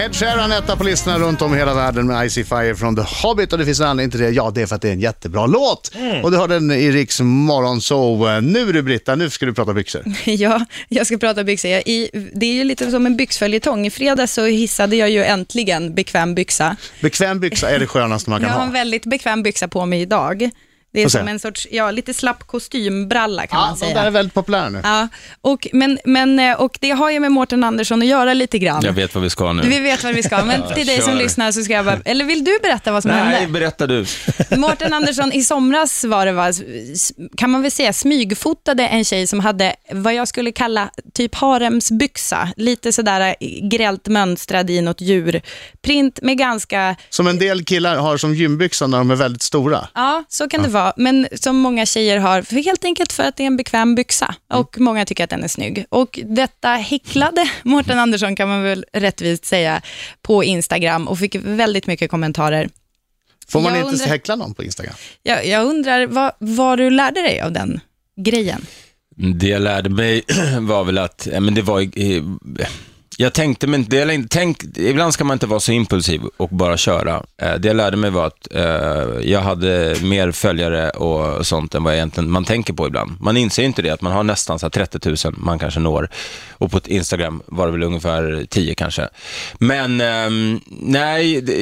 Ed 0.06 0.14
Sheeran 0.16 0.52
etta 0.52 0.76
på 0.76 0.84
listorna 0.84 1.18
runt 1.18 1.42
om 1.42 1.54
i 1.54 1.58
hela 1.58 1.74
världen 1.74 2.06
med 2.06 2.26
Icy 2.26 2.44
Fire 2.44 2.74
från 2.74 2.96
The 2.96 3.02
Hobbit 3.02 3.52
och 3.52 3.58
det 3.58 3.64
finns 3.64 3.80
en 3.80 3.86
anledning 3.86 4.10
till 4.10 4.20
det. 4.20 4.30
Ja, 4.30 4.52
det 4.54 4.62
är 4.62 4.66
för 4.66 4.76
att 4.76 4.82
det 4.82 4.88
är 4.88 4.92
en 4.92 5.00
jättebra 5.00 5.46
låt. 5.46 5.90
Och 6.22 6.30
du 6.30 6.36
hörde 6.36 6.54
den 6.54 6.70
i 6.70 6.90
Riks 6.90 7.20
morgonshow. 7.20 8.42
Nu 8.42 8.72
du 8.72 8.82
Britta, 8.82 9.14
nu 9.14 9.30
ska 9.30 9.46
du 9.46 9.54
prata 9.54 9.74
byxor. 9.74 10.02
Ja, 10.24 10.64
jag 10.88 11.06
ska 11.06 11.18
prata 11.18 11.44
byxor. 11.44 11.70
Jag, 11.70 11.82
i, 11.86 12.10
det 12.34 12.46
är 12.46 12.52
ju 12.52 12.64
lite 12.64 12.90
som 12.90 13.06
en 13.06 13.16
byxföljetong. 13.16 13.86
I 13.86 13.90
fredags 13.90 14.32
så 14.32 14.44
hissade 14.44 14.96
jag 14.96 15.10
ju 15.10 15.24
äntligen 15.24 15.94
bekväm 15.94 16.34
byxa. 16.34 16.76
Bekväm 17.00 17.40
byxa 17.40 17.70
är 17.70 17.78
det 17.78 17.86
skönaste 17.86 18.30
man 18.30 18.42
Jag 18.42 18.50
kan 18.50 18.56
har 18.58 18.62
en 18.66 18.68
ha. 18.68 18.78
väldigt 18.78 19.04
bekväm 19.04 19.42
byxa 19.42 19.68
på 19.68 19.86
mig 19.86 20.00
idag. 20.00 20.50
Det 20.96 21.02
är 21.02 21.08
som 21.08 21.28
en 21.28 21.38
sorts, 21.38 21.66
ja, 21.70 21.90
lite 21.90 22.14
slapp 22.14 22.46
kostymbralla 22.46 23.46
kan 23.46 23.60
Ja, 23.60 23.66
man 23.66 23.76
säga. 23.76 23.94
där 23.94 24.06
är 24.06 24.10
väldigt 24.10 24.34
populära 24.34 24.68
nu. 24.68 24.80
Ja, 24.84 25.08
och, 25.40 25.66
men, 25.72 25.98
men, 26.04 26.38
eh, 26.38 26.60
och 26.60 26.78
det 26.80 26.90
har 26.90 27.10
ju 27.10 27.20
med 27.20 27.32
Mårten 27.32 27.64
Andersson 27.64 28.02
att 28.02 28.08
göra 28.08 28.34
lite 28.34 28.58
grann. 28.58 28.82
Jag 28.84 28.92
vet 28.92 29.14
vad 29.14 29.24
vi 29.24 29.30
ska 29.30 29.52
nu. 29.52 29.62
Vi 29.68 29.78
vet 29.80 30.04
vad 30.04 30.14
vi 30.14 30.22
ska, 30.22 30.44
men 30.44 30.74
till 30.74 30.86
dig 30.86 31.00
som 31.02 31.16
lyssnar 31.16 31.52
så 31.52 31.62
ska 31.62 31.72
jag 31.72 31.84
bara, 31.84 31.98
eller 32.04 32.24
vill 32.24 32.44
du 32.44 32.58
berätta 32.62 32.92
vad 32.92 33.02
som 33.02 33.10
Nej, 33.10 33.20
hände? 33.24 33.52
berätta 33.52 33.86
du. 33.86 34.04
Mårten 34.56 34.92
Andersson, 34.94 35.32
i 35.32 35.42
somras 35.44 36.04
var 36.04 36.26
det, 36.26 36.32
va, 36.32 36.52
kan 37.36 37.50
man 37.50 37.62
väl 37.62 37.70
säga, 37.70 37.92
smygfotade 37.92 38.86
en 38.86 39.04
tjej 39.04 39.26
som 39.26 39.40
hade 39.40 39.76
vad 39.92 40.14
jag 40.14 40.28
skulle 40.28 40.52
kalla 40.52 40.90
typ 41.14 41.34
haremsbyxa. 41.34 42.48
Lite 42.56 42.92
sådär 42.92 43.20
eh, 43.40 43.68
grällt 43.68 44.08
mönstrad 44.08 44.70
i 44.70 44.80
något 44.80 45.00
djurprint 45.00 46.18
med 46.22 46.38
ganska, 46.38 46.96
Som 47.10 47.26
en 47.26 47.38
del 47.38 47.64
killar 47.64 47.96
har 47.96 48.16
som 48.16 48.34
gymbyxa 48.34 48.86
när 48.86 48.98
de 48.98 49.10
är 49.10 49.16
väldigt 49.16 49.42
stora. 49.42 49.88
ja 49.94 50.24
så 50.28 50.48
kan 50.48 50.62
det 50.62 50.68
vara, 50.68 50.85
men 50.96 51.28
som 51.32 51.56
många 51.56 51.86
tjejer 51.86 52.18
har, 52.18 52.42
för 52.42 52.56
helt 52.56 52.84
enkelt 52.84 53.12
för 53.12 53.22
att 53.22 53.36
det 53.36 53.42
är 53.42 53.46
en 53.46 53.56
bekväm 53.56 53.94
byxa 53.94 54.34
och 54.52 54.80
många 54.80 55.04
tycker 55.04 55.24
att 55.24 55.30
den 55.30 55.44
är 55.44 55.48
snygg. 55.48 55.84
Och 55.88 56.20
detta 56.24 56.68
häcklade 56.68 57.50
Mårten 57.62 57.98
Andersson 57.98 58.36
kan 58.36 58.48
man 58.48 58.62
väl 58.62 58.84
rättvist 58.92 59.44
säga 59.44 59.82
på 60.22 60.44
Instagram 60.44 61.08
och 61.08 61.18
fick 61.18 61.34
väldigt 61.34 61.86
mycket 61.86 62.10
kommentarer. 62.10 62.68
Får 63.48 63.60
man 63.60 63.72
Jag 63.74 63.80
inte 63.80 63.92
undrar- 63.92 64.06
häckla 64.06 64.36
någon 64.36 64.54
på 64.54 64.64
Instagram? 64.64 64.94
Jag, 65.22 65.46
jag 65.46 65.64
undrar 65.66 66.06
vad, 66.06 66.32
vad 66.38 66.78
du 66.78 66.90
lärde 66.90 67.20
dig 67.22 67.40
av 67.40 67.52
den 67.52 67.80
grejen. 68.16 68.66
Det 69.16 69.46
jag 69.48 69.62
lärde 69.62 69.90
mig 69.90 70.22
var 70.60 70.84
väl 70.84 70.98
att, 70.98 71.28
men 71.40 71.54
det 71.54 71.62
var, 71.62 71.80
eh, 71.80 72.22
jag 73.18 73.32
tänkte, 73.32 73.66
men 73.66 73.84
det 73.84 73.96
jag, 73.96 74.26
tänk, 74.30 74.62
ibland 74.76 75.12
ska 75.14 75.24
man 75.24 75.34
inte 75.34 75.46
vara 75.46 75.60
så 75.60 75.72
impulsiv 75.72 76.20
och 76.36 76.48
bara 76.48 76.76
köra. 76.76 77.22
Eh, 77.42 77.54
Det 77.54 77.68
jag 77.68 77.76
lärde 77.76 77.96
mig 77.96 78.10
var 78.10 78.26
att 78.26 78.48
eh, 78.54 79.30
jag 79.30 79.40
hade 79.40 79.96
mer 80.02 80.30
följare 80.32 80.90
och 80.90 81.46
sånt 81.46 81.74
än 81.74 81.82
vad 81.84 81.92
jag 81.92 81.96
egentligen 81.98 82.30
man 82.30 82.44
tänker 82.44 82.72
på 82.72 82.86
ibland. 82.86 83.12
Man 83.20 83.36
inser 83.36 83.62
inte 83.62 83.82
det, 83.82 83.90
att 83.90 84.02
man 84.02 84.12
har 84.12 84.22
nästan 84.22 84.58
så 84.58 84.66
här 84.66 84.70
30 84.70 85.08
000 85.28 85.34
man 85.38 85.58
kanske 85.58 85.80
når. 85.80 86.08
Och 86.52 86.70
på 86.70 86.76
ett 86.78 86.86
Instagram 86.86 87.42
var 87.46 87.66
det 87.66 87.72
väl 87.72 87.82
ungefär 87.82 88.46
10 88.50 88.74
kanske. 88.74 89.08
Men 89.58 90.00
ehm, 90.00 90.60
nej, 90.80 91.40
det, 91.40 91.52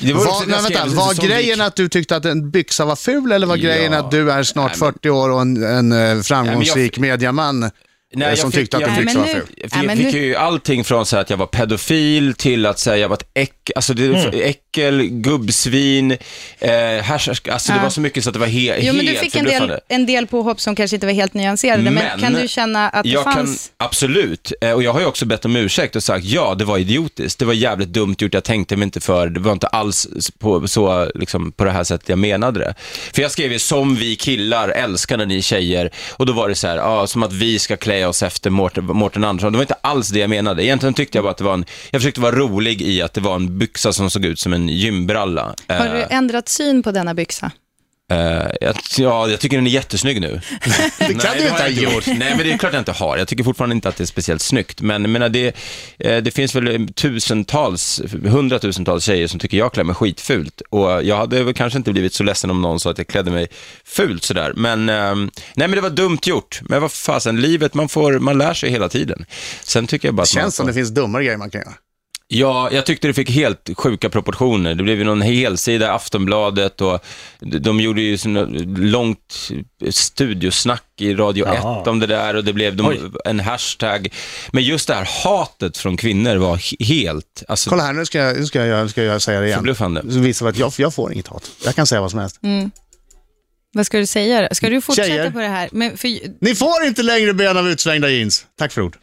det 0.00 0.12
var 0.12 0.24
Var, 0.24 0.40
men 0.46 0.54
jag 0.54 0.62
vänta, 0.62 0.86
var 0.96 1.26
grejen 1.28 1.60
att 1.60 1.76
du 1.76 1.88
tyckte 1.88 2.16
att 2.16 2.24
en 2.24 2.50
byxa 2.50 2.84
var 2.84 2.96
ful 2.96 3.32
eller 3.32 3.46
var 3.46 3.56
Ja. 3.56 3.62
grejen 3.62 3.94
att 3.94 4.10
du 4.10 4.30
är 4.32 4.42
snart 4.42 4.72
Nej, 4.72 4.80
men- 4.80 4.92
40 4.92 5.10
år 5.10 5.30
och 5.30 5.40
en, 5.40 5.62
en 5.64 5.92
eh, 6.16 6.22
framgångsrik 6.22 6.98
mediaman 6.98 7.70
Nej, 8.14 8.24
eh, 8.26 8.30
jag 8.30 8.38
som 8.38 8.52
fick- 8.52 8.60
tyckte 8.60 8.76
att 8.76 8.80
jag 8.80 8.90
en 8.90 8.94
Nej, 8.96 9.04
byxa 9.04 9.18
var 9.18 9.26
men 9.26 9.34
nu- 9.36 9.40
ful? 9.46 9.54
Jag 9.56 9.70
Ja, 9.72 9.78
fick, 9.78 9.86
men 9.86 9.96
fick 10.12 10.14
ju 10.22 10.36
allting 10.36 10.84
från 10.84 11.06
så 11.06 11.16
här 11.16 11.20
att 11.22 11.30
jag 11.30 11.36
var 11.36 11.46
pedofil 11.46 12.34
till 12.34 12.66
att 12.66 12.78
säga 12.78 12.96
jag 12.96 13.08
var 13.08 13.16
ett 13.16 13.26
äck, 13.34 13.70
alltså 13.76 13.94
det, 13.94 14.06
Mm. 14.06 14.30
äckel, 14.34 15.02
gubbsvin, 15.02 16.10
eh, 16.58 16.70
härsk, 17.02 17.48
alltså 17.48 17.72
det 17.72 17.78
Ja. 17.78 17.82
var 17.82 17.90
så 17.90 18.00
mycket 18.00 18.24
så 18.24 18.30
att 18.30 18.34
det 18.34 18.40
var 18.40 18.46
he, 18.46 18.76
Jo, 18.80 18.92
men 18.92 19.06
helt 19.06 19.18
du 19.20 19.24
fick 19.24 19.36
en 19.36 19.44
del, 19.44 19.78
en 19.88 20.06
del 20.06 20.26
påhopp 20.26 20.60
som 20.60 20.74
kanske 20.76 20.96
inte 20.96 21.06
var 21.06 21.12
helt 21.14 21.34
nyanserade, 21.34 21.82
men, 21.82 21.94
Men 21.94 22.20
kan 22.20 22.32
du 22.34 22.48
känna 22.48 22.88
att 22.88 23.02
det 23.04 23.08
jag 23.10 23.24
fanns... 23.24 23.72
Kan, 23.78 23.86
absolut, 23.86 24.52
Eh, 24.60 24.72
och 24.72 24.82
jag 24.82 24.92
har 24.92 25.00
ju 25.00 25.06
också 25.06 25.26
bett 25.26 25.44
om 25.44 25.56
ursäkt 25.56 25.96
och 25.96 26.02
sagt 26.02 26.24
ja, 26.24 26.54
det 26.54 26.64
var 26.64 26.78
idiotiskt, 26.78 27.38
det 27.38 27.44
var 27.44 27.52
jävligt 27.52 27.88
dumt 27.88 28.14
gjort, 28.18 28.34
jag 28.34 28.44
tänkte 28.44 28.76
mig 28.76 28.84
inte 28.84 29.00
för, 29.00 29.26
det 29.26 29.40
var 29.40 29.52
inte 29.52 29.66
alls 29.66 30.06
på, 30.38 30.68
så, 30.68 31.10
liksom, 31.14 31.52
på 31.52 31.64
det 31.64 31.70
här 31.70 31.84
sättet 31.84 32.08
jag 32.08 32.18
menade 32.18 32.60
det. 32.60 32.74
För 33.14 33.22
jag 33.22 33.30
skrev 33.30 33.52
ju 33.52 33.58
som 33.58 33.94
vi 33.96 34.16
killar 34.16 34.68
älskar 34.68 35.16
när 35.16 35.26
ni 35.26 35.42
tjejer, 35.42 35.90
och 36.12 36.26
då 36.26 36.32
var 36.32 36.48
det 36.48 36.54
så 36.54 36.66
här, 36.66 36.76
ja, 36.76 37.06
som 37.06 37.22
att 37.22 37.32
vi 37.32 37.58
ska 37.58 37.76
klä 37.76 38.01
oss 38.08 38.22
efter 38.22 38.50
Mårten, 38.50 38.84
Mårten 38.84 39.24
Andersson, 39.24 39.52
det 39.52 39.58
var 39.58 39.62
inte 39.62 39.76
alls 39.80 40.08
det 40.08 40.18
jag 40.18 40.30
menade. 40.30 40.64
Egentligen 40.64 40.94
tyckte 40.94 41.18
jag 41.18 41.24
bara 41.24 41.30
att 41.30 41.36
det 41.38 41.44
var 41.44 41.54
en, 41.54 41.64
jag 41.90 42.00
försökte 42.00 42.20
vara 42.20 42.36
rolig 42.36 42.82
i 42.82 43.02
att 43.02 43.12
det 43.14 43.20
var 43.20 43.34
en 43.34 43.58
byxa 43.58 43.92
som 43.92 44.10
såg 44.10 44.24
ut 44.24 44.38
som 44.38 44.52
en 44.52 44.68
gymbralla. 44.68 45.54
Har 45.68 45.88
du 45.88 46.00
Eh, 46.00 46.06
ändrat 46.16 46.48
syn 46.48 46.82
på 46.82 46.90
denna 46.92 47.14
byxa? 47.14 47.50
Eh, 48.12 48.56
jag, 48.60 48.76
ja, 48.98 49.28
jag 49.28 49.40
tycker 49.40 49.56
den 49.56 49.66
är 49.66 49.70
jättegsnygg 49.70 50.20
nu. 50.20 50.40
Det 50.98 51.06
kan 51.06 51.36
du 51.36 51.42
har 51.42 51.48
inte 51.48 51.62
ha 51.62 51.68
gjort. 51.68 52.06
Nej, 52.06 52.18
men 52.18 52.38
det 52.38 52.52
är 52.52 52.58
klart 52.58 52.72
jag 52.72 52.80
inte 52.80 52.92
har. 52.92 53.16
Jag 53.16 53.28
tycker 53.28 53.44
fortfarande 53.44 53.74
inte 53.74 53.88
att 53.88 53.96
det 53.96 54.04
är 54.04 54.06
speciellt 54.06 54.42
snyggt. 54.42 54.80
Men 54.80 55.02
jag 55.02 55.10
menar, 55.10 55.28
det, 55.28 55.56
eh, 55.98 56.16
det 56.16 56.30
finns 56.30 56.54
väl 56.54 56.88
tusentals, 56.94 58.00
hundratusentals 58.24 59.04
tjejer 59.04 59.26
som 59.26 59.40
tycker 59.40 59.58
jag 59.58 59.72
klär 59.72 59.84
mig 59.84 59.94
skitfult. 59.94 60.60
Och 60.70 61.04
jag 61.04 61.16
hade 61.16 61.44
väl 61.44 61.54
kanske 61.54 61.76
inte 61.76 61.92
blivit 61.92 62.14
så 62.14 62.22
ledsen 62.22 62.50
om 62.50 62.62
någon 62.62 62.80
sa 62.80 62.90
att 62.90 62.98
jag 62.98 63.06
klädde 63.06 63.30
mig 63.30 63.48
fult 63.84 64.24
sådär. 64.24 64.52
Men, 64.56 64.88
ehm, 64.88 65.30
nej, 65.54 65.68
men 65.68 65.76
det 65.76 65.80
var 65.80 65.90
dumt 65.90 66.18
gjort. 66.22 66.60
Men 66.62 66.82
vad 66.82 66.92
fasen, 66.92 67.40
livet, 67.40 67.74
man, 67.74 67.88
får, 67.88 68.18
man 68.18 68.38
lär 68.38 68.54
sig 68.54 68.70
hela 68.70 68.88
tiden. 68.88 69.24
Sen 69.62 69.86
tycker 69.86 70.08
jag 70.08 70.14
bara 70.14 70.22
Det 70.22 70.30
att 70.30 70.34
man 70.34 70.42
känns 70.42 70.56
som 70.56 70.64
får... 70.64 70.68
det 70.68 70.74
finns 70.74 70.90
dummare 70.90 71.24
grejer 71.24 71.38
man 71.38 71.50
kan 71.50 71.60
göra. 71.60 71.74
Ja, 72.34 72.68
jag 72.72 72.86
tyckte 72.86 73.06
det 73.08 73.14
fick 73.14 73.30
helt 73.30 73.70
sjuka 73.76 74.08
proportioner. 74.10 74.74
Det 74.74 74.82
blev 74.82 74.98
ju 74.98 75.04
någon 75.04 75.22
helsida 75.22 75.86
i 75.86 75.88
Aftonbladet 75.88 76.80
och 76.80 77.04
de 77.40 77.80
gjorde 77.80 78.00
ju 78.02 78.18
sån 78.18 78.34
långt 78.90 79.48
studiosnack 79.90 80.82
i 81.00 81.14
Radio 81.14 81.46
Jaha. 81.46 81.80
1 81.82 81.86
om 81.86 82.00
det 82.00 82.06
där 82.06 82.36
och 82.36 82.44
det 82.44 82.52
blev 82.52 82.76
de, 82.76 83.12
en 83.24 83.40
hashtag. 83.40 84.08
Men 84.52 84.62
just 84.64 84.88
det 84.88 84.94
här 84.94 85.08
hatet 85.24 85.76
från 85.78 85.96
kvinnor 85.96 86.36
var 86.36 86.56
he- 86.56 86.84
helt, 86.84 87.42
alltså 87.48 87.70
Kolla 87.70 87.82
här, 87.82 87.92
nu 87.92 88.04
ska 88.04 88.18
jag, 88.18 88.36
nu 88.40 88.46
ska 88.46 88.66
jag, 88.66 88.82
nu 88.82 88.88
ska 88.88 89.02
jag 89.02 89.22
säga 89.22 89.40
det 89.40 89.46
igen. 89.46 89.58
förbluffande. 89.58 90.02
Så 90.12 90.18
visar 90.18 90.46
att 90.48 90.58
jag, 90.58 90.72
jag 90.76 90.94
får 90.94 91.12
inget 91.12 91.28
hat. 91.28 91.50
Jag 91.64 91.74
kan 91.74 91.86
säga 91.86 92.00
vad 92.00 92.10
som 92.10 92.20
helst. 92.20 92.38
Vad 93.74 93.86
ska 93.86 93.98
du 93.98 94.06
säga? 94.06 94.48
då? 94.48 94.54
Ska 94.54 94.70
du 94.70 94.80
fortsätta 94.80 95.08
Tjejer. 95.08 95.30
på 95.30 95.38
det 95.38 95.48
här? 95.48 95.68
Men 95.72 95.96
för, 95.96 96.08
Ni 96.44 96.54
får 96.54 96.84
inte 96.84 97.02
längre 97.02 97.34
ben 97.34 97.56
av 97.56 97.68
utsvängda 97.68 98.08
jeans. 98.10 98.46
Tack 98.58 98.72
för 98.72 98.82
ord. 98.82 98.96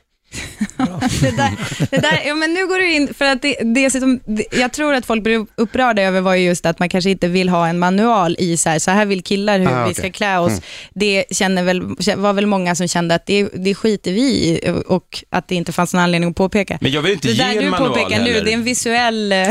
Det 1.22 1.32
där, 1.32 1.52
det 1.92 1.98
där, 1.98 2.22
ja, 2.26 2.36
men 2.36 2.54
nu 2.54 2.68
går 2.68 2.78
du 2.80 2.92
in, 2.94 3.14
för 3.14 3.26
att 3.26 3.42
det, 3.42 3.56
det, 3.64 4.48
jag 4.52 4.72
tror 4.74 4.94
att 4.94 5.06
folk 5.06 5.24
blir 5.24 5.46
upprörda 5.56 6.02
över 6.02 6.22
var 6.22 6.36
ju 6.36 6.46
just 6.46 6.66
att 6.66 6.80
man 6.80 6.90
kanske 6.90 7.10
inte 7.10 7.28
vill 7.28 7.50
ha 7.50 7.68
en 7.68 7.80
manual 7.80 8.36
i 8.40 8.58
så 8.58 8.70
här, 8.70 8.80
så 8.80 8.92
här 8.92 9.06
vill 9.06 9.24
killar 9.24 9.60
hur 9.60 9.68
Ah, 9.68 9.84
vi 9.86 9.92
okej. 9.92 9.96
ska 9.96 10.12
klä 10.12 10.40
oss. 10.40 10.62
Det 10.94 11.26
känner 11.32 11.64
väl, 11.64 11.82
var 12.18 12.34
väl 12.34 12.46
många 12.46 12.76
som 12.76 12.88
kände 12.88 13.16
att 13.16 13.26
det, 13.26 13.44
det 13.54 13.76
skiter 13.76 14.12
vi 14.12 14.22
i 14.22 14.74
och 14.88 15.24
att 15.30 15.48
det 15.48 15.56
inte 15.56 15.72
fanns 15.72 15.94
någon 15.94 16.04
anledning 16.04 16.30
att 16.30 16.36
påpeka. 16.36 16.78
Men 16.82 16.92
jag 16.92 17.02
vill 17.02 17.12
inte 17.14 17.28
det 17.28 17.34
ge 17.34 17.44
där 17.44 17.52
en 17.52 17.64
du 17.64 17.70
manual 17.70 17.90
påpekar 17.90 18.10
nu, 18.24 18.32
heller. 18.32 18.44
det 18.46 18.52
är 18.52 18.54
en 18.54 18.64
visuell, 18.64 19.32
eh, 19.32 19.38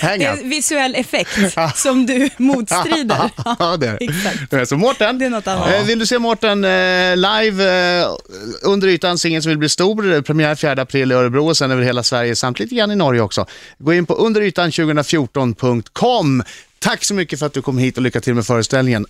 det 0.00 0.24
är 0.24 0.32
en 0.42 0.48
visuell 0.50 0.94
effekt 0.94 1.38
som 1.74 2.06
du 2.06 2.30
motstrider. 2.36 3.30
ja, 3.58 3.76
det 3.76 3.86
är 3.88 3.98
det. 4.50 4.56
Eh, 4.58 4.64
Så 4.64 4.76
Mårten, 4.76 5.22
eh, 5.22 5.84
vill 5.86 5.98
du 5.98 6.06
se 6.06 6.18
Mårten 6.18 6.64
eh, 6.64 7.16
live 7.16 8.00
eh, 8.00 8.06
under 8.62 8.88
ytan, 8.88 9.18
singeln 9.18 9.42
som 9.42 9.50
vill 9.50 9.58
blir 9.62 9.68
stor, 9.68 10.22
premiär 10.22 10.54
4 10.54 10.82
april 10.82 11.12
i 11.12 11.14
Örebro 11.14 11.48
och 11.48 11.56
sen 11.56 11.70
över 11.70 11.82
hela 11.82 12.02
Sverige 12.02 12.36
samt 12.36 12.58
lite 12.58 12.74
grann 12.74 12.90
i 12.90 12.96
Norge 12.96 13.20
också. 13.20 13.46
Gå 13.78 13.94
in 13.94 14.06
på 14.06 14.14
underytan2014.com. 14.14 16.42
Tack 16.78 17.04
så 17.04 17.14
mycket 17.14 17.38
för 17.38 17.46
att 17.46 17.52
du 17.52 17.62
kom 17.62 17.78
hit 17.78 17.96
och 17.96 18.02
lycka 18.02 18.20
till 18.20 18.34
med 18.34 18.46
föreställningen. 18.46 19.06